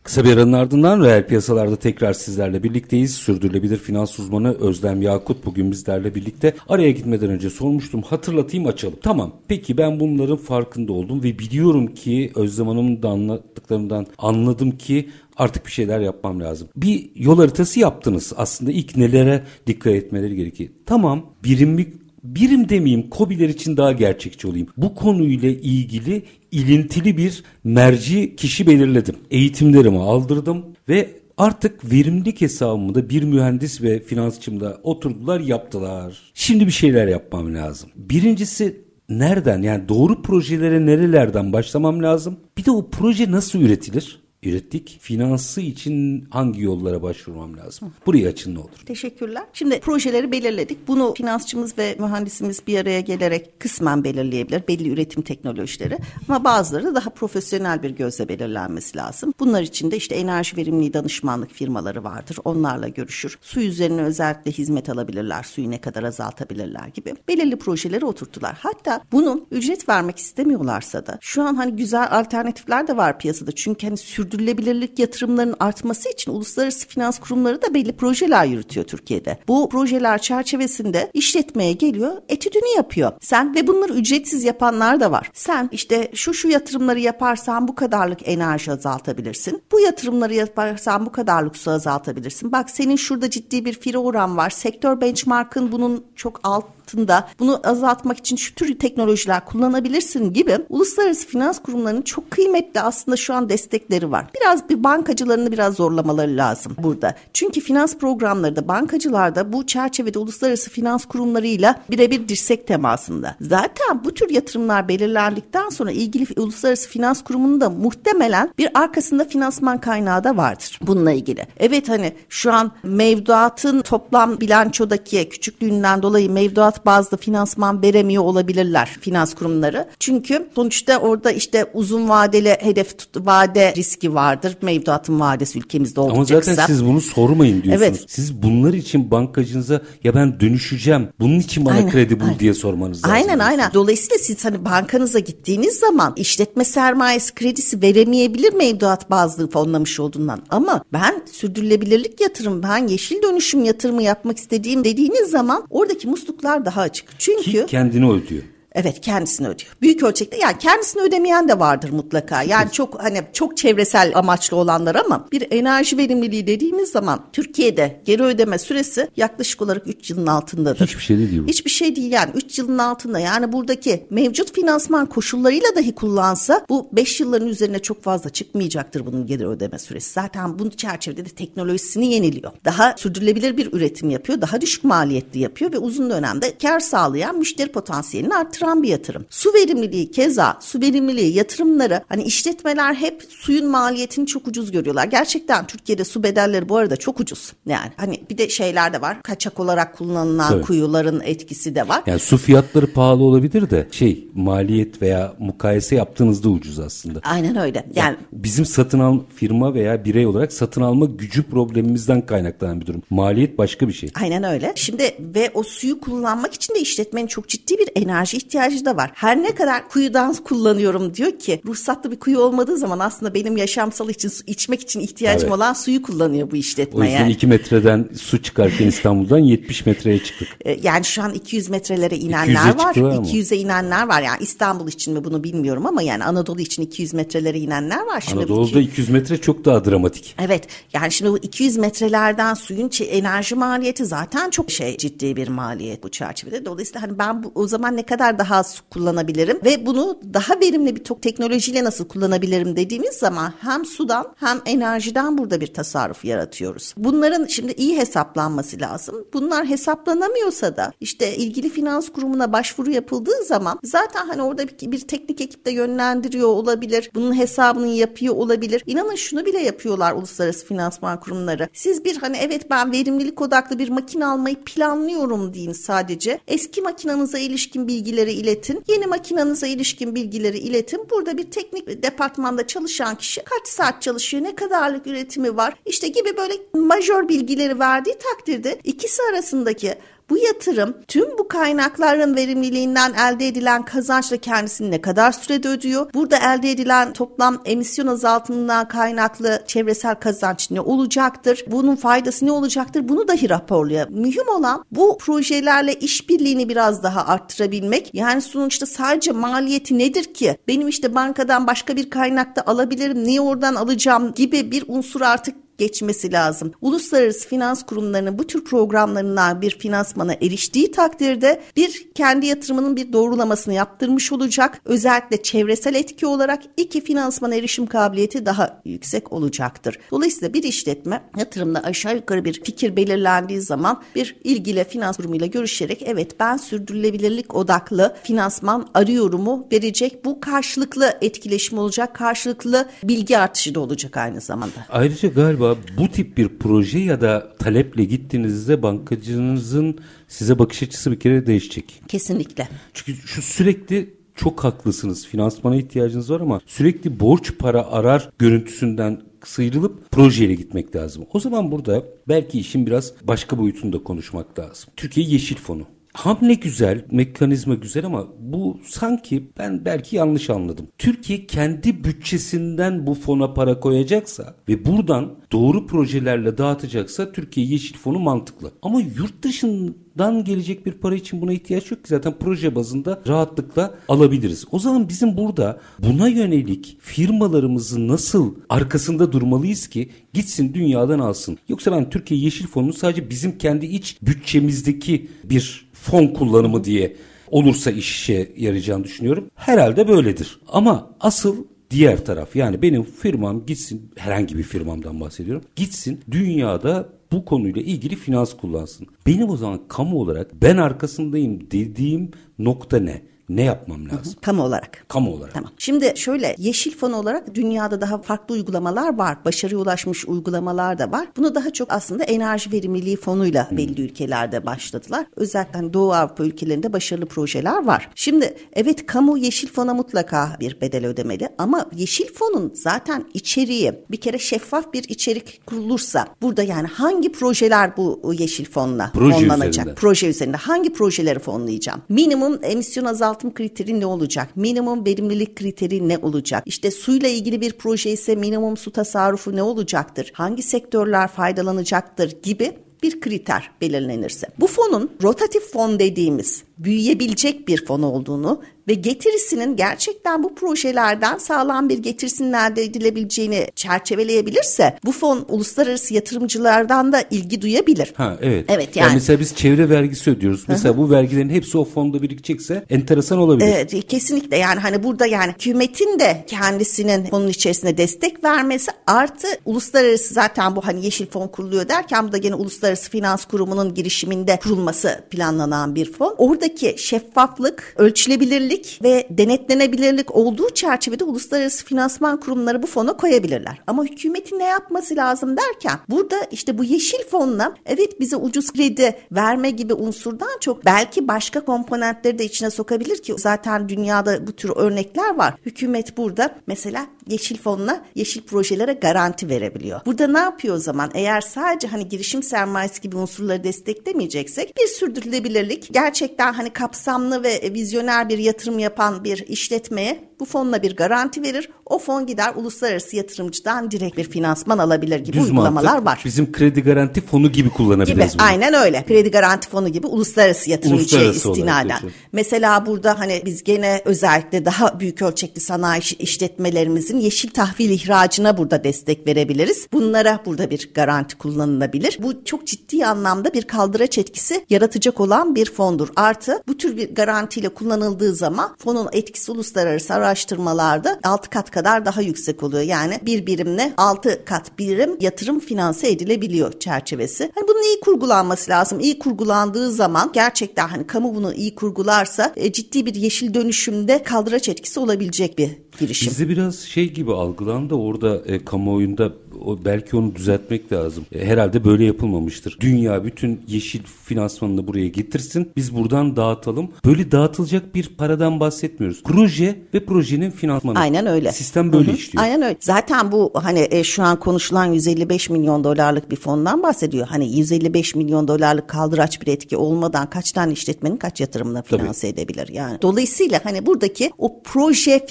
Kısa 0.08 0.24
bir 0.24 0.36
aranın 0.36 0.52
ardından 0.52 1.04
reel 1.04 1.26
piyasalarda 1.26 1.76
tekrar 1.76 2.12
sizlerle 2.12 2.62
birlikteyiz. 2.62 3.14
Sürdürülebilir 3.14 3.76
finans 3.76 4.18
uzmanı 4.18 4.54
Özlem 4.54 5.02
Yakut 5.02 5.46
bugün 5.46 5.70
bizlerle 5.70 6.14
birlikte. 6.14 6.54
Araya 6.68 6.90
gitmeden 6.90 7.30
önce 7.30 7.50
sormuştum 7.50 8.02
hatırlatayım 8.02 8.66
açalım. 8.66 8.94
Tamam 9.02 9.32
peki 9.48 9.78
ben 9.78 10.00
bunların 10.00 10.36
farkında 10.36 10.92
oldum 10.92 11.22
ve 11.22 11.38
biliyorum 11.38 11.86
ki 11.86 12.32
Özlem 12.34 12.66
Hanım'ın 12.66 13.02
da 13.02 13.08
anlattıklarından 13.08 14.06
anladım 14.18 14.70
ki 14.70 15.08
artık 15.36 15.66
bir 15.66 15.70
şeyler 15.70 16.00
yapmam 16.00 16.40
lazım. 16.40 16.68
Bir 16.76 17.10
yol 17.14 17.38
haritası 17.38 17.80
yaptınız. 17.80 18.32
Aslında 18.36 18.72
ilk 18.72 18.96
nelere 18.96 19.44
dikkat 19.66 19.92
etmeleri 19.92 20.36
gerekiyor. 20.36 20.70
Tamam 20.86 21.26
birimlik 21.44 22.07
birim 22.24 22.68
demeyeyim 22.68 23.10
kobiler 23.10 23.48
için 23.48 23.76
daha 23.76 23.92
gerçekçi 23.92 24.48
olayım. 24.48 24.66
Bu 24.76 24.94
konuyla 24.94 25.48
ilgili 25.48 26.22
ilintili 26.52 27.16
bir 27.16 27.42
merci 27.64 28.36
kişi 28.36 28.66
belirledim. 28.66 29.16
Eğitimlerimi 29.30 29.98
aldırdım 29.98 30.64
ve 30.88 31.10
artık 31.36 31.92
verimlilik 31.92 32.40
hesabımda 32.40 33.10
bir 33.10 33.22
mühendis 33.22 33.82
ve 33.82 34.00
finansçımda 34.00 34.78
oturdular 34.82 35.40
yaptılar. 35.40 36.32
Şimdi 36.34 36.66
bir 36.66 36.72
şeyler 36.72 37.06
yapmam 37.06 37.54
lazım. 37.54 37.90
Birincisi 37.96 38.88
nereden 39.08 39.62
yani 39.62 39.88
doğru 39.88 40.22
projelere 40.22 40.86
nerelerden 40.86 41.52
başlamam 41.52 42.02
lazım? 42.02 42.36
Bir 42.58 42.64
de 42.64 42.70
o 42.70 42.90
proje 42.90 43.30
nasıl 43.30 43.60
üretilir? 43.60 44.27
Ürettik. 44.42 44.98
Finansı 45.00 45.60
için 45.60 46.26
hangi 46.30 46.62
yollara 46.62 47.02
başvurmam 47.02 47.56
lazım? 47.56 47.92
Burayı 48.06 48.28
açın 48.28 48.54
ne 48.54 48.58
olur? 48.58 48.78
Teşekkürler. 48.86 49.44
Şimdi 49.52 49.80
projeleri 49.80 50.32
belirledik. 50.32 50.88
Bunu 50.88 51.14
finansçımız 51.14 51.78
ve 51.78 51.96
mühendisimiz 51.98 52.62
bir 52.66 52.78
araya 52.78 53.00
gelerek 53.00 53.60
kısmen 53.60 54.04
belirleyebilir. 54.04 54.68
Belli 54.68 54.88
üretim 54.88 55.22
teknolojileri. 55.22 55.98
Ama 56.28 56.44
bazıları 56.44 56.84
da 56.84 56.94
daha 56.94 57.10
profesyonel 57.10 57.82
bir 57.82 57.90
gözle 57.90 58.28
belirlenmesi 58.28 58.96
lazım. 58.96 59.34
Bunlar 59.38 59.62
için 59.62 59.90
de 59.90 59.96
işte 59.96 60.14
enerji 60.14 60.56
verimli 60.56 60.92
danışmanlık 60.92 61.52
firmaları 61.52 62.04
vardır. 62.04 62.38
Onlarla 62.44 62.88
görüşür. 62.88 63.38
Su 63.42 63.60
üzerine 63.60 64.02
özellikle 64.02 64.50
hizmet 64.50 64.88
alabilirler. 64.88 65.42
Suyu 65.42 65.70
ne 65.70 65.80
kadar 65.80 66.02
azaltabilirler 66.02 66.88
gibi. 66.94 67.14
Belirli 67.28 67.56
projeleri 67.56 68.04
oturttular. 68.04 68.58
Hatta 68.60 69.00
bunu 69.12 69.46
ücret 69.50 69.88
vermek 69.88 70.18
istemiyorlarsa 70.18 71.06
da 71.06 71.18
şu 71.20 71.42
an 71.42 71.54
hani 71.54 71.76
güzel 71.76 72.08
alternatifler 72.10 72.88
de 72.88 72.96
var 72.96 73.18
piyasada. 73.18 73.52
Çünkü 73.52 73.86
hani 73.86 73.96
sür 73.96 74.27
sürdürülebilirlik 74.28 74.98
yatırımlarının 74.98 75.56
artması 75.60 76.08
için 76.08 76.32
uluslararası 76.32 76.88
finans 76.88 77.18
kurumları 77.18 77.62
da 77.62 77.74
belli 77.74 77.92
projeler 77.92 78.44
yürütüyor 78.44 78.86
Türkiye'de. 78.86 79.38
Bu 79.48 79.68
projeler 79.68 80.18
çerçevesinde 80.18 81.10
işletmeye 81.14 81.72
geliyor, 81.72 82.12
etüdünü 82.28 82.76
yapıyor. 82.76 83.12
Sen 83.20 83.54
ve 83.54 83.66
bunları 83.66 83.92
ücretsiz 83.92 84.44
yapanlar 84.44 85.00
da 85.00 85.12
var. 85.12 85.30
Sen 85.34 85.68
işte 85.72 86.10
şu 86.14 86.34
şu 86.34 86.48
yatırımları 86.48 87.00
yaparsan 87.00 87.68
bu 87.68 87.74
kadarlık 87.74 88.28
enerji 88.28 88.72
azaltabilirsin. 88.72 89.62
Bu 89.72 89.80
yatırımları 89.80 90.34
yaparsan 90.34 91.06
bu 91.06 91.12
kadarlık 91.12 91.56
su 91.56 91.70
azaltabilirsin. 91.70 92.52
Bak 92.52 92.70
senin 92.70 92.96
şurada 92.96 93.30
ciddi 93.30 93.64
bir 93.64 93.72
fire 93.72 93.98
oran 93.98 94.36
var. 94.36 94.50
Sektör 94.50 95.00
benchmark'ın 95.00 95.72
bunun 95.72 96.04
çok 96.16 96.40
alt 96.42 96.64
altında 96.88 97.28
bunu 97.38 97.60
azaltmak 97.64 98.18
için 98.18 98.36
şu 98.36 98.54
tür 98.54 98.78
teknolojiler 98.78 99.44
kullanabilirsin 99.44 100.32
gibi 100.32 100.58
uluslararası 100.68 101.26
finans 101.26 101.62
kurumlarının 101.62 102.02
çok 102.02 102.30
kıymetli 102.30 102.80
aslında 102.80 103.16
şu 103.16 103.34
an 103.34 103.48
destekleri 103.48 104.10
var. 104.10 104.26
Biraz 104.40 104.68
bir 104.68 104.84
bankacılarını 104.84 105.52
biraz 105.52 105.74
zorlamaları 105.74 106.36
lazım 106.36 106.76
burada. 106.82 107.14
Çünkü 107.32 107.60
finans 107.60 107.96
programları 107.96 108.56
da 108.56 108.68
bankacılarda 108.68 109.52
bu 109.52 109.66
çerçevede 109.66 110.18
uluslararası 110.18 110.70
finans 110.70 111.04
kurumlarıyla 111.04 111.80
birebir 111.90 112.28
dirsek 112.28 112.66
temasında. 112.66 113.36
Zaten 113.40 114.04
bu 114.04 114.14
tür 114.14 114.30
yatırımlar 114.30 114.88
belirlendikten 114.88 115.68
sonra 115.68 115.90
ilgili 115.90 116.26
uluslararası 116.36 116.88
finans 116.88 117.24
kurumunun 117.24 117.60
da 117.60 117.70
muhtemelen 117.70 118.52
bir 118.58 118.70
arkasında 118.74 119.24
finansman 119.24 119.80
kaynağı 119.80 120.24
da 120.24 120.36
vardır 120.36 120.78
bununla 120.82 121.12
ilgili. 121.12 121.46
Evet 121.56 121.88
hani 121.88 122.12
şu 122.28 122.52
an 122.52 122.72
mevduatın 122.82 123.80
toplam 123.80 124.40
bilançodaki 124.40 125.28
küçüklüğünden 125.28 126.02
dolayı 126.02 126.30
mevduat 126.30 126.77
bazlı 126.86 127.16
finansman 127.16 127.82
veremiyor 127.82 128.22
olabilirler 128.22 128.96
finans 129.00 129.34
kurumları. 129.34 129.88
Çünkü 130.00 130.48
sonuçta 130.54 130.98
orada 130.98 131.30
işte 131.30 131.70
uzun 131.74 132.08
vadeli 132.08 132.56
hedef 132.60 132.94
vade 133.16 133.74
riski 133.76 134.14
vardır. 134.14 134.56
Mevduatın 134.62 135.20
vadesi 135.20 135.58
ülkemizde 135.58 136.00
oldukça 136.00 136.16
Ama 136.16 136.24
zaten 136.24 136.54
kısa. 136.56 136.66
siz 136.66 136.84
bunu 136.84 137.00
sormayın 137.00 137.62
diyorsunuz. 137.62 137.88
Evet. 137.88 138.04
Siz 138.10 138.42
bunlar 138.42 138.74
için 138.74 139.10
bankacınıza 139.10 139.82
ya 140.04 140.14
ben 140.14 140.40
dönüşeceğim. 140.40 141.08
Bunun 141.20 141.38
için 141.38 141.64
bana 141.64 141.74
aynen, 141.74 141.90
kredi 141.90 142.20
bul 142.20 142.24
aynen. 142.24 142.38
diye 142.38 142.54
sormanız 142.54 143.04
lazım. 143.04 143.10
Aynen 143.16 143.38
aynen. 143.38 143.70
Dolayısıyla 143.74 144.18
siz 144.18 144.44
hani 144.44 144.64
bankanıza 144.64 145.18
gittiğiniz 145.18 145.78
zaman 145.78 146.12
işletme 146.16 146.64
sermayesi 146.64 147.34
kredisi 147.34 147.82
veremeyebilir 147.82 148.52
mevduat 148.52 149.10
bazlı 149.10 149.50
fonlamış 149.50 150.00
olduğundan. 150.00 150.42
Ama 150.50 150.84
ben 150.92 151.22
sürdürülebilirlik 151.32 152.20
yatırım, 152.20 152.62
ben 152.62 152.86
yeşil 152.86 153.22
dönüşüm 153.22 153.64
yatırımı 153.64 154.02
yapmak 154.02 154.38
istediğim 154.38 154.84
dediğiniz 154.84 155.30
zaman 155.30 155.64
oradaki 155.70 156.08
musluklar 156.08 156.64
daha 156.68 156.80
açık. 156.80 157.08
Çünkü 157.18 157.42
Ki 157.42 157.64
kendini 157.68 158.10
ödüyor. 158.10 158.42
Evet 158.80 159.00
kendisini 159.00 159.48
ödüyor. 159.48 159.72
Büyük 159.82 160.02
ölçekte 160.02 160.36
yani 160.36 160.58
kendisini 160.58 161.02
ödemeyen 161.02 161.48
de 161.48 161.58
vardır 161.58 161.90
mutlaka. 161.90 162.42
Yani 162.42 162.70
çok 162.72 163.02
hani 163.02 163.22
çok 163.32 163.56
çevresel 163.56 164.12
amaçlı 164.14 164.56
olanlar 164.56 164.94
ama 164.94 165.28
bir 165.32 165.46
enerji 165.50 165.96
verimliliği 165.96 166.46
dediğimiz 166.46 166.90
zaman 166.90 167.20
Türkiye'de 167.32 168.00
geri 168.04 168.22
ödeme 168.22 168.58
süresi 168.58 169.08
yaklaşık 169.16 169.62
olarak 169.62 169.86
3 169.86 170.10
yılın 170.10 170.26
altındadır. 170.26 170.86
Hiçbir 170.86 171.02
şey 171.02 171.18
değil. 171.18 171.46
Hiçbir 171.46 171.70
şey 171.70 171.96
değil 171.96 172.12
yani 172.12 172.30
3 172.34 172.58
yılın 172.58 172.78
altında. 172.78 173.18
Yani 173.18 173.52
buradaki 173.52 174.06
mevcut 174.10 174.54
finansman 174.54 175.06
koşullarıyla 175.06 175.68
dahi 175.76 175.94
kullansa 175.94 176.66
bu 176.68 176.88
5 176.92 177.20
yılların 177.20 177.48
üzerine 177.48 177.78
çok 177.78 178.02
fazla 178.02 178.30
çıkmayacaktır 178.30 179.06
bunun 179.06 179.26
geri 179.26 179.48
ödeme 179.48 179.78
süresi. 179.78 180.12
Zaten 180.12 180.58
bunun 180.58 180.70
çerçevede 180.70 181.24
de 181.24 181.28
teknolojisini 181.28 182.12
yeniliyor. 182.12 182.52
Daha 182.64 182.94
sürdürülebilir 182.96 183.56
bir 183.56 183.72
üretim 183.72 184.10
yapıyor. 184.10 184.40
Daha 184.40 184.60
düşük 184.60 184.84
maliyetli 184.84 185.40
yapıyor 185.40 185.72
ve 185.72 185.78
uzun 185.78 186.10
dönemde 186.10 186.58
kar 186.58 186.80
sağlayan 186.80 187.38
müşteri 187.38 187.72
potansiyelini 187.72 188.34
arttıran 188.34 188.67
arttıran 188.68 188.82
bir 188.82 188.88
yatırım. 188.88 189.26
Su 189.30 189.54
verimliliği 189.54 190.10
keza 190.10 190.58
su 190.60 190.80
verimliliği 190.80 191.34
yatırımları 191.34 192.04
hani 192.08 192.22
işletmeler 192.22 192.94
hep 192.94 193.22
suyun 193.28 193.66
maliyetini 193.66 194.26
çok 194.26 194.48
ucuz 194.48 194.70
görüyorlar. 194.70 195.04
Gerçekten 195.04 195.66
Türkiye'de 195.66 196.04
su 196.04 196.22
bedelleri 196.22 196.68
bu 196.68 196.76
arada 196.76 196.96
çok 196.96 197.20
ucuz. 197.20 197.52
Yani 197.66 197.90
hani 197.96 198.20
bir 198.30 198.38
de 198.38 198.48
şeyler 198.48 198.92
de 198.92 199.00
var. 199.00 199.22
Kaçak 199.22 199.60
olarak 199.60 199.96
kullanılan 199.96 200.48
Tabii. 200.48 200.62
kuyuların 200.62 201.20
etkisi 201.20 201.74
de 201.74 201.88
var. 201.88 202.02
Yani 202.06 202.18
su 202.18 202.38
fiyatları 202.38 202.92
pahalı 202.92 203.22
olabilir 203.22 203.70
de 203.70 203.88
şey 203.90 204.28
maliyet 204.34 205.02
veya 205.02 205.34
mukayese 205.38 205.96
yaptığınızda 205.96 206.48
ucuz 206.48 206.78
aslında. 206.78 207.20
Aynen 207.24 207.56
öyle. 207.56 207.78
Yani, 207.78 208.06
yani 208.06 208.16
bizim 208.32 208.64
satın 208.64 208.98
al 208.98 209.20
firma 209.34 209.74
veya 209.74 210.04
birey 210.04 210.26
olarak 210.26 210.52
satın 210.52 210.82
alma 210.82 211.06
gücü 211.06 211.42
problemimizden 211.42 212.26
kaynaklanan 212.26 212.80
bir 212.80 212.86
durum. 212.86 213.02
Maliyet 213.10 213.58
başka 213.58 213.88
bir 213.88 213.92
şey. 213.92 214.10
Aynen 214.14 214.44
öyle. 214.44 214.72
Şimdi 214.76 215.14
ve 215.20 215.50
o 215.54 215.62
suyu 215.62 216.00
kullanmak 216.00 216.54
için 216.54 216.74
de 216.74 216.80
işletmenin 216.80 217.26
çok 217.26 217.48
ciddi 217.48 217.78
bir 217.78 217.88
enerji 217.94 218.36
ihtiyacı 218.48 218.84
da 218.84 218.96
var. 218.96 219.10
Her 219.14 219.42
ne 219.42 219.54
kadar 219.54 219.88
kuyudan 219.88 220.34
kullanıyorum 220.34 221.14
diyor 221.14 221.38
ki 221.38 221.60
ruhsatlı 221.66 222.10
bir 222.10 222.18
kuyu 222.18 222.38
olmadığı 222.38 222.76
zaman 222.76 222.98
aslında 222.98 223.34
benim 223.34 223.56
yaşamsal 223.56 224.08
için 224.08 224.28
su 224.28 224.42
içmek 224.46 224.80
için 224.80 225.00
ihtiyacım 225.00 225.48
evet. 225.48 225.56
olan 225.56 225.72
suyu 225.72 226.02
kullanıyor 226.02 226.50
bu 226.50 226.56
işletme. 226.56 227.00
O 227.00 227.02
yüzden 227.02 227.18
yani. 227.18 227.32
2 227.32 227.46
metreden 227.46 228.08
su 228.16 228.42
çıkarken 228.42 228.86
İstanbul'dan 228.86 229.38
70 229.38 229.86
metreye 229.86 230.22
çıktık. 230.24 230.48
E, 230.64 230.78
yani 230.82 231.04
şu 231.04 231.22
an 231.22 231.34
200 231.34 231.68
metrelere 231.68 232.16
inenler 232.16 232.78
var. 232.78 232.94
200'e 232.94 233.56
inenler 233.56 234.08
var. 234.08 234.22
Yani 234.22 234.38
İstanbul 234.40 234.88
için 234.88 235.14
mi 235.14 235.24
bunu 235.24 235.44
bilmiyorum 235.44 235.86
ama 235.86 236.02
yani 236.02 236.24
Anadolu 236.24 236.60
için 236.60 236.82
200 236.82 237.14
metrelere 237.14 237.58
inenler 237.58 238.06
var. 238.06 238.20
Şimdi 238.20 238.38
Anadolu'da 238.38 238.80
200 238.80 239.08
metre 239.08 239.40
çok 239.40 239.64
daha 239.64 239.84
dramatik. 239.84 240.34
Evet. 240.38 240.66
Yani 240.92 241.12
şimdi 241.12 241.32
bu 241.32 241.38
200 241.38 241.76
metrelerden 241.76 242.54
suyun 242.54 242.90
enerji 243.08 243.54
maliyeti 243.54 244.06
zaten 244.06 244.50
çok 244.50 244.70
şey 244.70 244.96
ciddi 244.96 245.36
bir 245.36 245.48
maliyet 245.48 246.04
bu 246.04 246.08
çerçevede. 246.08 246.64
Dolayısıyla 246.64 247.02
hani 247.02 247.18
ben 247.18 247.42
bu, 247.42 247.52
o 247.54 247.66
zaman 247.66 247.96
ne 247.96 248.02
kadar 248.02 248.37
daha 248.38 248.64
su 248.64 248.82
kullanabilirim 248.90 249.60
ve 249.64 249.86
bunu 249.86 250.20
daha 250.34 250.60
verimli 250.60 250.96
bir 250.96 251.04
teknolojiyle 251.04 251.84
nasıl 251.84 252.08
kullanabilirim 252.08 252.76
dediğimiz 252.76 253.14
zaman 253.14 253.52
hem 253.60 253.84
sudan 253.84 254.34
hem 254.36 254.60
enerjiden 254.66 255.38
burada 255.38 255.60
bir 255.60 255.74
tasarruf 255.74 256.24
yaratıyoruz. 256.24 256.94
Bunların 256.96 257.46
şimdi 257.46 257.72
iyi 257.72 257.98
hesaplanması 257.98 258.80
lazım. 258.80 259.24
Bunlar 259.32 259.66
hesaplanamıyorsa 259.66 260.76
da 260.76 260.92
işte 261.00 261.36
ilgili 261.36 261.68
finans 261.68 262.08
kurumuna 262.08 262.52
başvuru 262.52 262.90
yapıldığı 262.90 263.44
zaman 263.44 263.78
zaten 263.84 264.26
hani 264.26 264.42
orada 264.42 264.68
bir, 264.68 264.92
bir 264.92 265.00
teknik 265.00 265.40
ekip 265.40 265.66
de 265.66 265.70
yönlendiriyor 265.70 266.48
olabilir. 266.48 267.10
Bunun 267.14 267.36
hesabını 267.36 267.88
yapıyor 267.88 268.34
olabilir. 268.34 268.82
İnanın 268.86 269.14
şunu 269.14 269.46
bile 269.46 269.58
yapıyorlar 269.58 270.12
uluslararası 270.12 270.66
finansman 270.66 271.20
kurumları. 271.20 271.68
Siz 271.72 272.04
bir 272.04 272.16
hani 272.16 272.36
evet 272.36 272.70
ben 272.70 272.92
verimlilik 272.92 273.42
odaklı 273.42 273.78
bir 273.78 273.88
makine 273.88 274.26
almayı 274.26 274.56
planlıyorum 274.64 275.54
deyin 275.54 275.72
sadece. 275.72 276.40
Eski 276.48 276.82
makinanıza 276.82 277.38
ilişkin 277.38 277.88
bilgileri 277.88 278.27
iletin. 278.32 278.84
Yeni 278.88 279.06
makinanıza 279.06 279.66
ilişkin 279.66 280.14
bilgileri 280.14 280.58
iletin. 280.58 281.10
Burada 281.10 281.38
bir 281.38 281.50
teknik 281.50 282.02
departmanda 282.02 282.66
çalışan 282.66 283.14
kişi 283.14 283.42
kaç 283.44 283.68
saat 283.68 284.02
çalışıyor, 284.02 284.42
ne 284.42 284.54
kadarlık 284.54 285.06
üretimi 285.06 285.56
var 285.56 285.74
işte 285.86 286.08
gibi 286.08 286.36
böyle 286.36 286.54
majör 286.74 287.28
bilgileri 287.28 287.78
verdiği 287.78 288.18
takdirde 288.18 288.78
ikisi 288.84 289.22
arasındaki 289.22 289.94
bu 290.30 290.38
yatırım 290.38 290.94
tüm 291.08 291.38
bu 291.38 291.48
kaynakların 291.48 292.36
verimliliğinden 292.36 293.12
elde 293.12 293.48
edilen 293.48 293.84
kazançla 293.84 294.36
kendisini 294.36 294.90
ne 294.90 295.00
kadar 295.00 295.32
sürede 295.32 295.68
ödüyor? 295.68 296.10
Burada 296.14 296.36
elde 296.36 296.70
edilen 296.70 297.12
toplam 297.12 297.62
emisyon 297.64 298.06
azaltımından 298.06 298.88
kaynaklı 298.88 299.62
çevresel 299.66 300.14
kazanç 300.14 300.70
ne 300.70 300.80
olacaktır? 300.80 301.64
Bunun 301.66 301.96
faydası 301.96 302.46
ne 302.46 302.52
olacaktır? 302.52 303.08
Bunu 303.08 303.28
dahi 303.28 303.50
raporluyor. 303.50 304.08
Mühim 304.08 304.48
olan 304.48 304.84
bu 304.90 305.18
projelerle 305.18 305.94
işbirliğini 305.94 306.68
biraz 306.68 307.02
daha 307.02 307.26
arttırabilmek. 307.26 308.10
Yani 308.12 308.42
sonuçta 308.42 308.86
sadece 308.86 309.32
maliyeti 309.32 309.98
nedir 309.98 310.34
ki? 310.34 310.56
Benim 310.68 310.88
işte 310.88 311.14
bankadan 311.14 311.66
başka 311.66 311.96
bir 311.96 312.10
kaynakta 312.10 312.62
alabilirim. 312.66 313.24
Niye 313.24 313.40
oradan 313.40 313.74
alacağım 313.74 314.34
gibi 314.34 314.70
bir 314.70 314.84
unsur 314.88 315.20
artık 315.20 315.67
geçmesi 315.78 316.32
lazım. 316.32 316.72
Uluslararası 316.80 317.48
finans 317.48 317.82
kurumlarının 317.86 318.38
bu 318.38 318.46
tür 318.46 318.64
programlarından 318.64 319.62
bir 319.62 319.78
finansmana 319.78 320.34
eriştiği 320.34 320.92
takdirde 320.92 321.62
bir 321.76 322.10
kendi 322.14 322.46
yatırımının 322.46 322.96
bir 322.96 323.12
doğrulamasını 323.12 323.74
yaptırmış 323.74 324.32
olacak. 324.32 324.80
Özellikle 324.84 325.42
çevresel 325.42 325.94
etki 325.94 326.26
olarak 326.26 326.62
iki 326.76 327.04
finansmana 327.04 327.54
erişim 327.54 327.86
kabiliyeti 327.86 328.46
daha 328.46 328.80
yüksek 328.84 329.32
olacaktır. 329.32 329.98
Dolayısıyla 330.10 330.54
bir 330.54 330.62
işletme 330.62 331.22
yatırımda 331.36 331.80
aşağı 331.80 332.16
yukarı 332.16 332.44
bir 332.44 332.62
fikir 332.62 332.96
belirlendiği 332.96 333.60
zaman 333.60 334.02
bir 334.14 334.36
ilgili 334.44 334.84
finans 334.84 335.16
kurumuyla 335.16 335.46
görüşerek 335.46 336.02
evet 336.06 336.40
ben 336.40 336.56
sürdürülebilirlik 336.56 337.54
odaklı 337.54 338.16
finansman 338.22 338.88
arıyorumu 338.94 339.66
verecek. 339.72 340.24
Bu 340.24 340.40
karşılıklı 340.40 341.18
etkileşim 341.20 341.78
olacak. 341.78 342.14
Karşılıklı 342.14 342.88
bilgi 343.04 343.38
artışı 343.38 343.74
da 343.74 343.80
olacak 343.80 344.16
aynı 344.16 344.40
zamanda. 344.40 344.86
Ayrıca 344.88 345.28
galiba 345.28 345.67
bu 345.98 346.08
tip 346.08 346.36
bir 346.36 346.48
proje 346.48 346.98
ya 346.98 347.20
da 347.20 347.56
taleple 347.58 348.04
gittiğinizde 348.04 348.82
bankacınızın 348.82 349.98
size 350.28 350.58
bakış 350.58 350.82
açısı 350.82 351.12
bir 351.12 351.20
kere 351.20 351.46
değişecek. 351.46 352.02
Kesinlikle. 352.08 352.68
Çünkü 352.94 353.14
şu 353.14 353.42
sürekli 353.42 354.18
çok 354.34 354.64
haklısınız. 354.64 355.26
Finansmana 355.26 355.76
ihtiyacınız 355.76 356.30
var 356.30 356.40
ama 356.40 356.60
sürekli 356.66 357.20
borç 357.20 357.52
para 357.58 357.86
arar 357.86 358.30
görüntüsünden 358.38 359.22
sıyrılıp 359.44 360.10
projeyle 360.10 360.54
gitmek 360.54 360.96
lazım. 360.96 361.26
O 361.32 361.40
zaman 361.40 361.70
burada 361.70 362.04
belki 362.28 362.60
işin 362.60 362.86
biraz 362.86 363.12
başka 363.22 363.58
boyutunda 363.58 364.02
konuşmak 364.02 364.58
lazım. 364.58 364.90
Türkiye 364.96 365.26
Yeşil 365.26 365.56
Fonu. 365.56 365.86
Hamle 366.12 366.54
güzel, 366.54 367.04
mekanizma 367.10 367.74
güzel 367.74 368.06
ama 368.06 368.26
bu 368.40 368.80
sanki 368.84 369.50
ben 369.58 369.84
belki 369.84 370.16
yanlış 370.16 370.50
anladım. 370.50 370.88
Türkiye 370.98 371.46
kendi 371.46 372.04
bütçesinden 372.04 373.06
bu 373.06 373.14
fona 373.14 373.54
para 373.54 373.80
koyacaksa 373.80 374.54
ve 374.68 374.84
buradan 374.84 375.34
doğru 375.52 375.86
projelerle 375.86 376.58
dağıtacaksa 376.58 377.32
Türkiye 377.32 377.66
Yeşil 377.66 377.96
Fonu 377.96 378.18
mantıklı. 378.18 378.72
Ama 378.82 379.00
yurt 379.00 379.42
dışından 379.42 380.44
gelecek 380.44 380.86
bir 380.86 380.92
para 380.92 381.14
için 381.14 381.40
buna 381.40 381.52
ihtiyaç 381.52 381.90
yok 381.90 382.04
ki 382.04 382.08
zaten 382.08 382.34
proje 382.40 382.74
bazında 382.74 383.22
rahatlıkla 383.28 383.94
alabiliriz. 384.08 384.64
O 384.70 384.78
zaman 384.78 385.08
bizim 385.08 385.36
burada 385.36 385.80
buna 385.98 386.28
yönelik 386.28 386.96
firmalarımızı 387.00 388.08
nasıl 388.08 388.54
arkasında 388.68 389.32
durmalıyız 389.32 389.88
ki 389.88 390.10
gitsin 390.32 390.74
dünyadan 390.74 391.18
alsın. 391.18 391.58
Yoksa 391.68 391.92
ben 391.92 392.10
Türkiye 392.10 392.40
Yeşil 392.40 392.66
Fonu'nu 392.66 392.92
sadece 392.92 393.30
bizim 393.30 393.58
kendi 393.58 393.86
iç 393.86 394.18
bütçemizdeki 394.22 395.30
bir 395.44 395.87
fon 396.02 396.26
kullanımı 396.26 396.84
diye 396.84 397.16
olursa 397.50 397.90
işe 397.90 398.52
yarayacağını 398.56 399.04
düşünüyorum. 399.04 399.50
Herhalde 399.54 400.08
böyledir. 400.08 400.60
Ama 400.68 401.10
asıl 401.20 401.64
diğer 401.90 402.24
taraf 402.24 402.56
yani 402.56 402.82
benim 402.82 403.02
firmam 403.02 403.66
gitsin 403.66 404.10
herhangi 404.16 404.58
bir 404.58 404.62
firmamdan 404.62 405.20
bahsediyorum. 405.20 405.64
Gitsin 405.76 406.20
dünyada 406.30 407.08
bu 407.32 407.44
konuyla 407.44 407.82
ilgili 407.82 408.16
finans 408.16 408.56
kullansın. 408.56 409.06
Benim 409.26 409.50
o 409.50 409.56
zaman 409.56 409.80
kamu 409.88 410.20
olarak 410.20 410.62
ben 410.62 410.76
arkasındayım 410.76 411.70
dediğim 411.70 412.30
nokta 412.58 412.98
ne? 412.98 413.22
Ne 413.48 413.62
yapmam 413.62 414.04
lazım? 414.04 414.18
Hı 414.24 414.28
hı, 414.28 414.40
kamu 414.40 414.62
olarak. 414.62 415.04
Kamu 415.08 415.34
olarak. 415.34 415.54
Tamam. 415.54 415.70
Şimdi 415.78 416.12
şöyle 416.16 416.54
yeşil 416.58 416.96
fon 416.96 417.12
olarak 417.12 417.54
dünyada 417.54 418.00
daha 418.00 418.18
farklı 418.22 418.54
uygulamalar 418.54 419.18
var. 419.18 419.44
Başarıya 419.44 419.80
ulaşmış 419.80 420.24
uygulamalar 420.28 420.98
da 420.98 421.12
var. 421.12 421.28
Bunu 421.36 421.54
daha 421.54 421.70
çok 421.70 421.92
aslında 421.92 422.24
enerji 422.24 422.72
verimliliği 422.72 423.16
fonuyla 423.16 423.70
hmm. 423.70 423.78
belli 423.78 424.02
ülkelerde 424.02 424.66
başladılar. 424.66 425.26
Özellikle 425.36 425.78
hani 425.78 425.92
Doğu 425.92 426.12
Avrupa 426.12 426.44
ülkelerinde 426.44 426.92
başarılı 426.92 427.26
projeler 427.26 427.84
var. 427.84 428.10
Şimdi 428.14 428.56
evet 428.72 429.06
kamu 429.06 429.38
yeşil 429.38 429.68
fona 429.68 429.94
mutlaka 429.94 430.56
bir 430.60 430.80
bedel 430.80 431.06
ödemeli 431.06 431.48
ama 431.58 431.86
yeşil 431.96 432.34
fonun 432.34 432.72
zaten 432.74 433.24
içeriği 433.34 433.92
bir 434.10 434.20
kere 434.20 434.38
şeffaf 434.38 434.92
bir 434.92 435.04
içerik 435.08 435.66
kurulursa 435.66 436.26
burada 436.42 436.62
yani 436.62 436.86
hangi 436.86 437.32
projeler 437.32 437.96
bu 437.96 438.34
yeşil 438.38 438.64
fonla 438.64 439.10
Proje 439.14 439.38
fonlanacak? 439.38 439.70
Üzerinde. 439.70 439.94
Proje 439.94 440.28
üzerinde. 440.28 440.56
Hangi 440.56 440.92
projeleri 440.92 441.38
fonlayacağım? 441.38 442.02
Minimum 442.08 442.58
emisyon 442.62 443.04
azaltma 443.04 443.37
azaltım 443.38 443.54
kriteri 443.54 444.00
ne 444.00 444.06
olacak? 444.06 444.56
Minimum 444.56 445.06
verimlilik 445.06 445.56
kriteri 445.56 446.08
ne 446.08 446.18
olacak? 446.18 446.62
İşte 446.66 446.90
suyla 446.90 447.28
ilgili 447.28 447.60
bir 447.60 447.72
proje 447.72 448.10
ise 448.10 448.34
minimum 448.34 448.76
su 448.76 448.90
tasarrufu 448.90 449.56
ne 449.56 449.62
olacaktır? 449.62 450.30
Hangi 450.34 450.62
sektörler 450.62 451.28
faydalanacaktır 451.28 452.42
gibi 452.42 452.72
bir 453.02 453.20
kriter 453.20 453.70
belirlenirse. 453.80 454.46
Bu 454.60 454.66
fonun 454.66 455.10
rotatif 455.22 455.72
fon 455.72 455.98
dediğimiz 455.98 456.64
büyüyebilecek 456.78 457.68
bir 457.68 457.84
fon 457.84 458.02
olduğunu 458.02 458.62
ve 458.88 458.94
getirisinin 458.94 459.76
gerçekten 459.76 460.42
bu 460.42 460.54
projelerden 460.54 461.38
sağlam 461.38 461.88
bir 461.88 461.98
getirisinin 461.98 462.52
elde 462.52 462.84
edilebileceğini 462.84 463.66
çerçeveleyebilirse 463.76 464.98
bu 465.04 465.12
fon 465.12 465.44
uluslararası 465.48 466.14
yatırımcılardan 466.14 467.12
da 467.12 467.24
ilgi 467.30 467.62
duyabilir. 467.62 468.12
Ha 468.16 468.36
evet. 468.42 468.64
Evet 468.68 468.96
yani. 468.96 469.06
yani 469.06 469.14
mesela 469.14 469.40
biz 469.40 469.54
çevre 469.54 469.90
vergisi 469.90 470.30
ödüyoruz. 470.30 470.64
Mesela 470.68 470.96
bu 470.96 471.10
vergilerin 471.10 471.50
hepsi 471.50 471.78
o 471.78 471.84
fonda 471.84 472.22
birikecekse 472.22 472.84
enteresan 472.90 473.38
olabilir. 473.38 473.66
Evet 473.68 474.08
kesinlikle 474.08 474.56
yani 474.56 474.80
hani 474.80 475.02
burada 475.02 475.26
yani 475.26 475.52
hükümetin 475.52 476.18
de 476.18 476.44
kendisinin 476.46 477.24
fonun 477.24 477.48
içerisinde 477.48 477.98
destek 477.98 478.44
vermesi 478.44 478.90
artı 479.06 479.48
uluslararası 479.64 480.34
zaten 480.34 480.76
bu 480.76 480.86
hani 480.86 481.04
yeşil 481.04 481.26
fon 481.26 481.48
kuruluyor 481.48 481.88
derken 481.88 482.28
bu 482.28 482.32
da 482.32 482.36
gene 482.36 482.54
uluslararası 482.54 483.10
finans 483.10 483.44
kurumunun 483.44 483.94
girişiminde 483.94 484.58
kurulması 484.62 485.24
planlanan 485.30 485.94
bir 485.94 486.12
fon. 486.12 486.34
Oradaki 486.68 487.02
şeffaflık, 487.02 487.94
ölçülebilirlik 487.96 489.00
ve 489.02 489.26
denetlenebilirlik 489.30 490.34
olduğu 490.34 490.70
çerçevede 490.74 491.24
uluslararası 491.24 491.84
finansman 491.84 492.40
kurumları 492.40 492.82
bu 492.82 492.86
fona 492.86 493.16
koyabilirler. 493.16 493.80
Ama 493.86 494.04
hükümetin 494.04 494.58
ne 494.58 494.64
yapması 494.64 495.16
lazım 495.16 495.56
derken 495.56 495.98
burada 496.08 496.36
işte 496.50 496.78
bu 496.78 496.84
yeşil 496.84 497.24
fonla 497.30 497.74
evet 497.86 498.20
bize 498.20 498.36
ucuz 498.36 498.72
kredi 498.72 499.18
verme 499.32 499.70
gibi 499.70 499.94
unsurdan 499.94 500.58
çok 500.60 500.84
belki 500.84 501.28
başka 501.28 501.60
komponentleri 501.60 502.38
de 502.38 502.44
içine 502.44 502.70
sokabilir 502.70 503.22
ki 503.22 503.34
zaten 503.38 503.88
dünyada 503.88 504.46
bu 504.46 504.52
tür 504.52 504.72
örnekler 504.76 505.36
var. 505.36 505.54
Hükümet 505.66 506.16
burada 506.16 506.54
mesela 506.66 507.06
yeşil 507.28 507.58
fonla 507.58 508.04
yeşil 508.14 508.42
projelere 508.42 508.92
garanti 508.92 509.48
verebiliyor. 509.48 510.00
Burada 510.06 510.26
ne 510.26 510.38
yapıyor 510.38 510.76
o 510.76 510.78
zaman? 510.78 511.10
Eğer 511.14 511.40
sadece 511.40 511.88
hani 511.88 512.08
girişim 512.08 512.42
sermayesi 512.42 513.00
gibi 513.00 513.16
unsurları 513.16 513.64
desteklemeyeceksek 513.64 514.76
bir 514.76 514.86
sürdürülebilirlik 514.86 515.88
gerçekten 515.92 516.52
hani 516.58 516.70
kapsamlı 516.70 517.42
ve 517.42 517.74
vizyoner 517.74 518.28
bir 518.28 518.38
yatırım 518.38 518.78
yapan 518.78 519.24
bir 519.24 519.38
işletmeye 519.46 520.27
bu 520.40 520.44
fonla 520.44 520.82
bir 520.82 520.96
garanti 520.96 521.42
verir. 521.42 521.68
O 521.86 521.98
fon 521.98 522.26
gider 522.26 522.52
uluslararası 522.56 523.16
yatırımcıdan 523.16 523.90
direkt 523.90 524.16
bir 524.16 524.24
finansman 524.24 524.78
alabilir 524.78 525.18
gibi 525.20 525.36
Düz 525.36 525.44
uygulamalar 525.44 525.92
mantık, 525.92 526.06
var. 526.06 526.22
Bizim 526.24 526.52
kredi 526.52 526.82
garanti 526.82 527.20
fonu 527.20 527.52
gibi 527.52 527.70
kullanabiliriz 527.70 528.32
Gibi 528.32 528.38
bunu. 528.38 528.46
aynen 528.48 528.74
öyle. 528.74 529.04
Kredi 529.08 529.30
garanti 529.30 529.68
fonu 529.68 529.88
gibi 529.88 530.06
uluslararası 530.06 530.70
yatırımcıya 530.70 531.20
Uluslararası 531.22 531.50
istinaden. 531.50 531.98
Mesela 532.32 532.86
burada 532.86 533.18
hani 533.18 533.42
biz 533.44 533.64
gene 533.64 534.02
özellikle 534.04 534.64
daha 534.64 535.00
büyük 535.00 535.22
ölçekli 535.22 535.60
sanayi 535.60 536.00
iş- 536.02 536.12
işletmelerimizin 536.12 537.18
yeşil 537.18 537.50
tahvil 537.50 537.90
ihracına 537.90 538.58
burada 538.58 538.84
destek 538.84 539.26
verebiliriz. 539.26 539.88
Bunlara 539.92 540.40
burada 540.46 540.70
bir 540.70 540.90
garanti 540.94 541.38
kullanılabilir. 541.38 542.18
Bu 542.22 542.44
çok 542.44 542.66
ciddi 542.66 543.06
anlamda 543.06 543.52
bir 543.54 543.62
kaldıraç 543.62 544.18
etkisi 544.18 544.64
yaratacak 544.70 545.20
olan 545.20 545.54
bir 545.54 545.70
fondur. 545.72 546.08
Artı 546.16 546.62
bu 546.68 546.76
tür 546.76 546.96
bir 546.96 547.14
garantiyle 547.14 547.68
kullanıldığı 547.68 548.34
zaman 548.34 548.76
fonun 548.78 549.08
etkisi 549.12 549.52
uluslararası 549.52 550.14
araştırmalarda 550.28 551.20
6 551.24 551.50
kat 551.50 551.70
kadar 551.70 552.04
daha 552.04 552.22
yüksek 552.22 552.62
oluyor. 552.62 552.82
Yani 552.82 553.18
bir 553.22 553.46
birimle 553.46 553.92
6 553.96 554.44
kat 554.44 554.78
birim 554.78 555.16
yatırım 555.20 555.60
finanse 555.60 556.10
edilebiliyor 556.10 556.80
çerçevesi. 556.80 557.52
Hani 557.54 557.68
bunun 557.68 557.82
iyi 557.82 558.00
kurgulanması 558.00 558.70
lazım. 558.70 559.00
İyi 559.00 559.18
kurgulandığı 559.18 559.92
zaman 559.92 560.30
gerçekten 560.32 560.88
hani 560.88 561.06
kamu 561.06 561.34
bunu 561.34 561.54
iyi 561.54 561.74
kurgularsa 561.74 562.52
e, 562.56 562.72
ciddi 562.72 563.06
bir 563.06 563.14
yeşil 563.14 563.54
dönüşümde 563.54 564.22
kaldıraç 564.22 564.68
etkisi 564.68 565.00
olabilecek 565.00 565.58
bir 565.58 565.87
girişim. 565.98 566.30
Bizde 566.30 566.48
biraz 566.48 566.78
şey 566.78 567.12
gibi 567.12 567.32
algılandı 567.32 567.94
orada 567.94 568.42
e, 568.46 568.64
kamuoyunda 568.64 569.32
o, 569.64 569.84
belki 569.84 570.16
onu 570.16 570.34
düzeltmek 570.34 570.92
lazım. 570.92 571.26
E, 571.32 571.46
herhalde 571.46 571.84
böyle 571.84 572.04
yapılmamıştır. 572.04 572.76
Dünya 572.80 573.24
bütün 573.24 573.60
yeşil 573.68 574.02
finansmanını 574.24 574.86
buraya 574.86 575.08
getirsin. 575.08 575.70
Biz 575.76 575.96
buradan 575.96 576.36
dağıtalım. 576.36 576.90
Böyle 577.04 577.32
dağıtılacak 577.32 577.94
bir 577.94 578.08
paradan 578.18 578.60
bahsetmiyoruz. 578.60 579.22
Proje 579.22 579.78
ve 579.94 580.04
projenin 580.04 580.50
finansmanı. 580.50 580.98
Aynen 580.98 581.26
öyle. 581.26 581.52
Sistem 581.52 581.92
böyle 581.92 582.08
Hı 582.08 582.12
hı. 582.12 582.16
işliyor. 582.16 582.44
Aynen 582.44 582.62
öyle. 582.62 582.76
Zaten 582.80 583.32
bu 583.32 583.50
hani 583.54 583.88
e, 583.90 584.04
şu 584.04 584.22
an 584.22 584.40
konuşulan 584.40 584.86
155 584.86 585.50
milyon 585.50 585.84
dolarlık 585.84 586.30
bir 586.30 586.36
fondan 586.36 586.82
bahsediyor. 586.82 587.26
Hani 587.26 587.56
155 587.56 588.14
milyon 588.14 588.48
dolarlık 588.48 588.88
kaldıraç 588.88 589.42
bir 589.42 589.46
etki 589.46 589.76
olmadan 589.76 590.30
kaç 590.30 590.52
tane 590.52 590.72
işletmenin 590.72 591.16
kaç 591.16 591.40
yatırımını 591.40 591.82
finanse 591.82 592.28
edebilir 592.28 592.68
yani. 592.68 593.02
Dolayısıyla 593.02 593.60
hani 593.64 593.86
buradaki 593.86 594.30
o 594.38 594.62
proje 594.62 595.26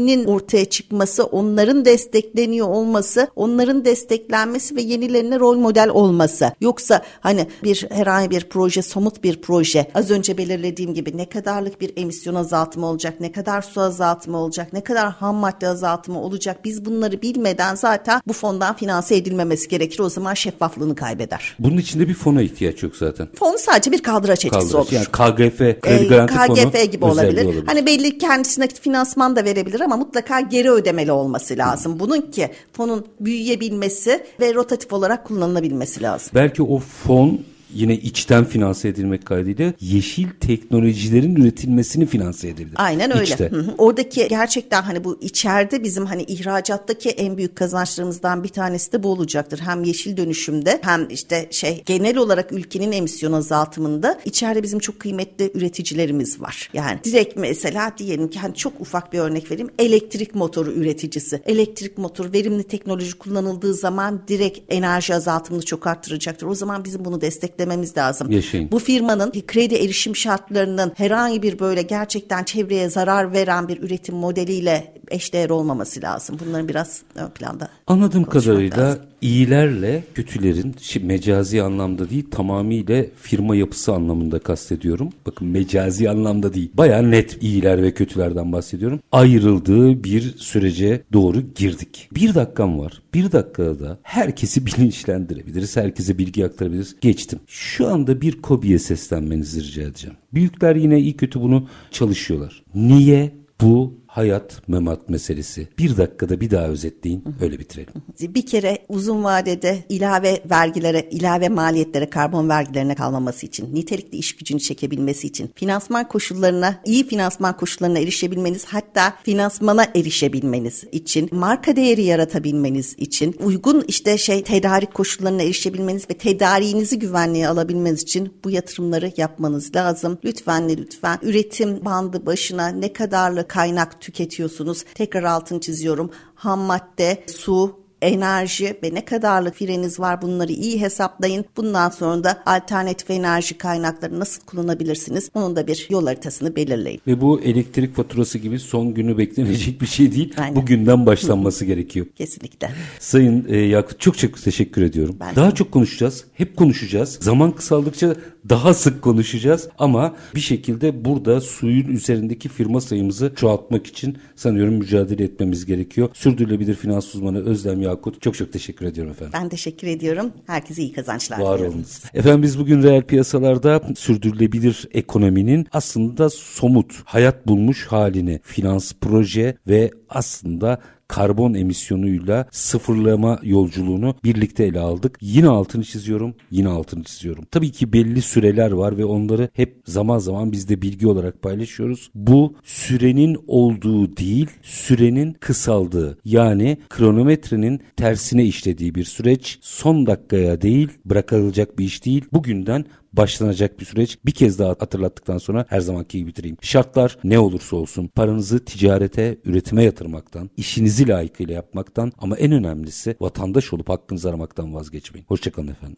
fikirlerinin 0.00 0.24
ortaya 0.24 0.64
çıkması, 0.64 1.24
onların 1.24 1.84
destekleniyor 1.84 2.68
olması, 2.68 3.28
onların 3.36 3.84
desteklenmesi 3.84 4.76
ve 4.76 4.82
yenilerine 4.82 5.38
rol 5.38 5.56
model 5.56 5.88
olması. 5.88 6.52
Yoksa 6.60 7.02
hani 7.20 7.46
bir 7.64 7.86
herhangi 7.90 8.30
bir 8.30 8.44
proje, 8.48 8.82
somut 8.82 9.24
bir 9.24 9.40
proje 9.40 9.90
az 9.94 10.10
önce 10.10 10.38
belirlediğim 10.38 10.94
gibi 10.94 11.16
ne 11.16 11.28
kadarlık 11.28 11.80
bir 11.80 11.92
emisyon 11.96 12.34
azaltımı 12.34 12.86
olacak, 12.86 13.20
ne 13.20 13.32
kadar 13.32 13.62
su 13.62 13.80
azaltımı 13.80 14.38
olacak, 14.38 14.72
ne 14.72 14.80
kadar 14.80 15.10
ham 15.12 15.36
madde 15.36 15.68
azaltımı 15.68 16.20
olacak 16.22 16.64
biz 16.64 16.84
bunları 16.84 17.22
bilmeden 17.22 17.74
zaten 17.74 18.20
bu 18.26 18.32
fondan 18.32 18.76
finanse 18.76 19.16
edilmemesi 19.16 19.68
gerekir. 19.68 19.98
O 20.00 20.08
zaman 20.08 20.34
şeffaflığını 20.34 20.94
kaybeder. 20.94 21.56
Bunun 21.58 21.76
içinde 21.76 22.08
bir 22.08 22.14
fona 22.14 22.42
ihtiyaç 22.42 22.82
yok 22.82 22.96
zaten. 22.96 23.28
Fon 23.34 23.56
sadece 23.56 23.92
bir 23.92 24.02
kaldıraç 24.02 24.44
etkisi 24.44 24.72
Kaldıraç. 24.72 24.74
olur. 24.74 24.92
Yani 24.92 25.06
KGF, 25.06 25.58
Kredi 25.80 26.04
Ee, 26.04 26.06
Garanti 26.06 26.34
Fonu 26.34 26.70
KGF 26.70 26.92
gibi 26.92 27.06
özelliği 27.06 27.46
olabilir. 27.46 27.66
Hani 27.66 27.86
belli 27.86 28.18
kendisi 28.18 28.60
nakit 28.60 28.80
finansman 28.80 29.36
da 29.36 29.44
verebilir 29.44 29.80
ama 29.80 29.89
mutlaka 29.96 30.40
geri 30.40 30.70
ödemeli 30.70 31.12
olması 31.12 31.56
lazım. 31.56 32.00
Bunun 32.00 32.20
ki 32.20 32.50
fonun 32.72 33.06
büyüyebilmesi 33.20 34.24
ve 34.40 34.54
rotatif 34.54 34.92
olarak 34.92 35.24
kullanılabilmesi 35.24 36.02
lazım. 36.02 36.30
Belki 36.34 36.62
o 36.62 36.78
fon 36.78 37.40
yine 37.74 37.96
içten 37.96 38.44
finanse 38.44 38.88
edilmek 38.88 39.26
kaydıyla 39.26 39.72
yeşil 39.80 40.28
teknolojilerin 40.40 41.36
üretilmesini 41.36 42.06
finanse 42.06 42.48
edebilir. 42.48 42.74
Aynen 42.76 43.12
öyle. 43.12 43.24
İçte. 43.24 43.50
Hı 43.50 43.56
hı. 43.56 43.74
Oradaki 43.78 44.28
gerçekten 44.28 44.82
hani 44.82 45.04
bu 45.04 45.18
içeride 45.20 45.82
bizim 45.82 46.06
hani 46.06 46.22
ihracattaki 46.22 47.08
en 47.10 47.36
büyük 47.36 47.56
kazançlarımızdan 47.56 48.44
bir 48.44 48.48
tanesi 48.48 48.92
de 48.92 49.02
bu 49.02 49.08
olacaktır. 49.08 49.60
Hem 49.64 49.84
yeşil 49.84 50.16
dönüşümde 50.16 50.80
hem 50.82 51.08
işte 51.10 51.48
şey 51.50 51.82
genel 51.86 52.16
olarak 52.16 52.52
ülkenin 52.52 52.92
emisyon 52.92 53.32
azaltımında 53.32 54.20
içeride 54.24 54.62
bizim 54.62 54.78
çok 54.78 55.00
kıymetli 55.00 55.50
üreticilerimiz 55.54 56.40
var. 56.40 56.70
Yani 56.72 56.98
direkt 57.04 57.36
mesela 57.36 57.92
diyelim 57.98 58.30
ki 58.30 58.38
hani 58.38 58.54
çok 58.54 58.80
ufak 58.80 59.12
bir 59.12 59.18
örnek 59.18 59.50
vereyim. 59.50 59.70
Elektrik 59.78 60.34
motoru 60.34 60.72
üreticisi. 60.72 61.42
Elektrik 61.46 61.98
motoru 61.98 62.32
verimli 62.32 62.62
teknoloji 62.62 63.18
kullanıldığı 63.18 63.74
zaman 63.74 64.22
direkt 64.28 64.72
enerji 64.72 65.14
azaltımını 65.14 65.64
çok 65.64 65.86
arttıracaktır. 65.86 66.46
O 66.46 66.54
zaman 66.54 66.84
bizim 66.84 67.04
bunu 67.04 67.20
desteklememiz 67.20 67.59
lazım. 67.98 68.30
Yaşayın. 68.30 68.70
Bu 68.72 68.78
firmanın 68.78 69.32
kredi 69.46 69.74
erişim 69.74 70.16
şartlarının 70.16 70.92
herhangi 70.96 71.42
bir 71.42 71.58
böyle 71.58 71.82
gerçekten 71.82 72.44
çevreye 72.44 72.88
zarar 72.88 73.32
veren 73.32 73.68
bir 73.68 73.82
üretim 73.82 74.14
modeliyle 74.14 74.94
eşdeğer 75.10 75.50
olmaması 75.50 76.02
lazım. 76.02 76.36
Bunların 76.46 76.68
biraz 76.68 77.02
ön 77.14 77.28
planda. 77.28 77.68
Anladığım 77.86 78.24
kadarıyla 78.24 78.78
lazım. 78.78 79.02
iyilerle 79.20 80.04
kötülerin 80.14 80.74
mecazi 81.02 81.62
anlamda 81.62 82.10
değil 82.10 82.30
tamamıyla 82.30 83.04
firma 83.16 83.56
yapısı 83.56 83.92
anlamında 83.92 84.38
kastediyorum. 84.38 85.08
Bakın 85.26 85.48
mecazi 85.48 86.10
anlamda 86.10 86.54
değil. 86.54 86.70
Baya 86.74 87.02
net 87.02 87.42
iyiler 87.42 87.82
ve 87.82 87.94
kötülerden 87.94 88.52
bahsediyorum. 88.52 89.00
Ayrıldığı 89.12 90.04
bir 90.04 90.38
sürece 90.38 91.02
doğru 91.12 91.42
girdik. 91.54 92.08
Bir 92.12 92.34
dakikam 92.34 92.78
var. 92.78 93.02
Bir 93.14 93.32
dakikada 93.32 93.80
da 93.80 93.98
herkesi 94.02 94.66
bilinçlendirebiliriz. 94.66 95.76
Herkese 95.76 96.18
bilgi 96.18 96.46
aktarabiliriz. 96.46 96.96
Geçtim. 97.00 97.38
Şu 97.46 97.88
anda 97.88 98.20
bir 98.20 98.42
KOBİ'ye 98.42 98.78
seslenmenizi 98.78 99.64
rica 99.64 99.82
edeceğim. 99.82 100.16
Büyükler 100.34 100.76
yine 100.76 101.00
iyi 101.00 101.16
kötü 101.16 101.40
bunu 101.40 101.68
çalışıyorlar. 101.90 102.62
Niye 102.74 103.32
bu 103.60 103.99
hayat 104.10 104.68
memat 104.68 105.08
meselesi? 105.08 105.68
Bir 105.78 105.96
dakikada 105.96 106.40
bir 106.40 106.50
daha 106.50 106.66
özetleyin 106.66 107.24
öyle 107.40 107.58
bitirelim. 107.58 107.92
Bir 108.20 108.46
kere 108.46 108.78
uzun 108.88 109.24
vadede 109.24 109.78
ilave 109.88 110.42
vergilere, 110.50 111.08
ilave 111.10 111.48
maliyetlere, 111.48 112.10
karbon 112.10 112.48
vergilerine 112.48 112.94
kalmaması 112.94 113.46
için, 113.46 113.74
nitelikli 113.74 114.16
iş 114.18 114.36
gücünü 114.36 114.60
çekebilmesi 114.60 115.26
için, 115.26 115.50
finansman 115.54 116.08
koşullarına, 116.08 116.80
iyi 116.84 117.06
finansman 117.06 117.56
koşullarına 117.56 117.98
erişebilmeniz, 117.98 118.64
hatta 118.64 119.14
finansmana 119.22 119.86
erişebilmeniz 119.94 120.84
için, 120.92 121.28
marka 121.32 121.76
değeri 121.76 122.02
yaratabilmeniz 122.02 122.94
için, 122.98 123.36
uygun 123.40 123.84
işte 123.88 124.18
şey 124.18 124.42
tedarik 124.42 124.94
koşullarına 124.94 125.42
erişebilmeniz 125.42 126.10
ve 126.10 126.14
tedariğinizi 126.14 126.98
güvenliğe 126.98 127.48
alabilmeniz 127.48 128.02
için 128.02 128.32
bu 128.44 128.50
yatırımları 128.50 129.12
yapmanız 129.16 129.76
lazım. 129.76 130.18
Lütfen 130.24 130.68
lütfen 130.68 131.18
üretim 131.22 131.84
bandı 131.84 132.26
başına 132.26 132.68
ne 132.68 132.92
kadarlı 132.92 133.48
kaynak 133.48 133.99
tüketiyorsunuz? 134.00 134.84
Tekrar 134.94 135.22
altını 135.22 135.60
çiziyorum. 135.60 136.10
Ham 136.34 136.60
madde, 136.60 137.24
su, 137.26 137.80
enerji 138.02 138.78
ve 138.82 138.94
ne 138.94 139.04
kadarlık 139.04 139.54
fireniz 139.54 140.00
var 140.00 140.22
bunları 140.22 140.52
iyi 140.52 140.80
hesaplayın. 140.80 141.44
Bundan 141.56 141.90
sonra 141.90 142.24
da 142.24 142.42
alternatif 142.46 143.10
enerji 143.10 143.58
kaynakları 143.58 144.20
nasıl 144.20 144.42
kullanabilirsiniz? 144.42 145.30
Onun 145.34 145.56
da 145.56 145.66
bir 145.66 145.86
yol 145.90 146.06
haritasını 146.06 146.56
belirleyin. 146.56 147.00
Ve 147.06 147.20
bu 147.20 147.40
elektrik 147.40 147.96
faturası 147.96 148.38
gibi 148.38 148.58
son 148.58 148.94
günü 148.94 149.18
beklenecek 149.18 149.80
bir 149.80 149.86
şey 149.86 150.14
değil. 150.14 150.34
Aynen. 150.38 150.56
Bugünden 150.56 151.06
başlanması 151.06 151.64
gerekiyor. 151.64 152.06
Kesinlikle. 152.16 152.70
Sayın 152.98 153.46
e, 153.48 153.56
Yakut 153.56 154.00
çok 154.00 154.18
çok 154.18 154.42
teşekkür 154.42 154.82
ediyorum. 154.82 155.16
Ben 155.20 155.32
de. 155.32 155.36
daha 155.36 155.54
çok 155.54 155.72
konuşacağız. 155.72 156.24
Hep 156.34 156.56
konuşacağız. 156.56 157.18
Zaman 157.20 157.52
kısaldıkça 157.52 158.14
daha 158.48 158.74
sık 158.74 159.02
konuşacağız. 159.02 159.68
Ama 159.78 160.14
bir 160.34 160.40
şekilde 160.40 161.04
burada 161.04 161.40
suyun 161.40 161.88
üzerindeki 161.88 162.48
firma 162.48 162.80
sayımızı 162.80 163.32
çoğaltmak 163.36 163.86
için 163.86 164.18
sanıyorum 164.36 164.74
mücadele 164.74 165.24
etmemiz 165.24 165.66
gerekiyor. 165.66 166.08
Sürdürülebilir 166.12 166.74
finans 166.74 167.14
uzmanı 167.14 167.44
Özlem 167.44 167.82
Yakut 167.90 168.22
çok 168.22 168.34
çok 168.34 168.52
teşekkür 168.52 168.86
ediyorum 168.86 169.12
efendim. 169.12 169.32
Ben 169.42 169.48
teşekkür 169.48 169.86
ediyorum. 169.86 170.32
Herkese 170.46 170.82
iyi 170.82 170.92
kazançlar 170.92 171.38
Var 171.40 171.54
diliyorum. 171.54 171.74
olunuz. 171.74 172.02
Efendim 172.14 172.42
biz 172.42 172.58
bugün 172.58 172.82
reel 172.82 173.02
piyasalarda 173.02 173.82
sürdürülebilir 173.96 174.88
ekonominin 174.92 175.66
aslında 175.72 176.30
somut, 176.30 177.02
hayat 177.04 177.46
bulmuş 177.46 177.86
halini, 177.86 178.40
finans, 178.44 178.92
proje 179.00 179.56
ve 179.68 179.90
aslında 180.08 180.78
karbon 181.10 181.54
emisyonuyla 181.54 182.46
sıfırlama 182.50 183.38
yolculuğunu 183.42 184.14
birlikte 184.24 184.64
ele 184.64 184.80
aldık. 184.80 185.18
Yine 185.20 185.48
altını 185.48 185.84
çiziyorum, 185.84 186.34
yine 186.50 186.68
altını 186.68 187.04
çiziyorum. 187.04 187.44
Tabii 187.50 187.72
ki 187.72 187.92
belli 187.92 188.22
süreler 188.22 188.70
var 188.70 188.98
ve 188.98 189.04
onları 189.04 189.48
hep 189.52 189.82
zaman 189.86 190.18
zaman 190.18 190.52
biz 190.52 190.68
de 190.68 190.82
bilgi 190.82 191.06
olarak 191.06 191.42
paylaşıyoruz. 191.42 192.10
Bu 192.14 192.54
sürenin 192.64 193.36
olduğu 193.46 194.16
değil, 194.16 194.46
sürenin 194.62 195.32
kısaldığı 195.32 196.18
yani 196.24 196.78
kronometrenin 196.88 197.80
tersine 197.96 198.44
işlediği 198.44 198.94
bir 198.94 199.04
süreç. 199.04 199.58
Son 199.62 200.06
dakikaya 200.06 200.60
değil, 200.60 200.88
bırakılacak 201.04 201.78
bir 201.78 201.84
iş 201.84 202.04
değil. 202.04 202.24
Bugünden 202.32 202.84
başlanacak 203.12 203.80
bir 203.80 203.84
süreç. 203.84 204.18
Bir 204.26 204.32
kez 204.32 204.58
daha 204.58 204.68
hatırlattıktan 204.70 205.38
sonra 205.38 205.64
her 205.68 205.80
zamanki 205.80 206.18
gibi 206.18 206.28
bitireyim. 206.28 206.56
Şartlar 206.60 207.18
ne 207.24 207.38
olursa 207.38 207.76
olsun 207.76 208.08
paranızı 208.08 208.64
ticarete, 208.64 209.38
üretime 209.44 209.84
yatırmaktan, 209.84 210.50
işinizi 210.56 211.08
layıkıyla 211.08 211.54
yapmaktan 211.54 212.12
ama 212.18 212.36
en 212.36 212.52
önemlisi 212.52 213.16
vatandaş 213.20 213.72
olup 213.72 213.88
hakkınızı 213.88 214.28
aramaktan 214.28 214.74
vazgeçmeyin. 214.74 215.26
Hoşçakalın 215.26 215.68
efendim. 215.68 215.96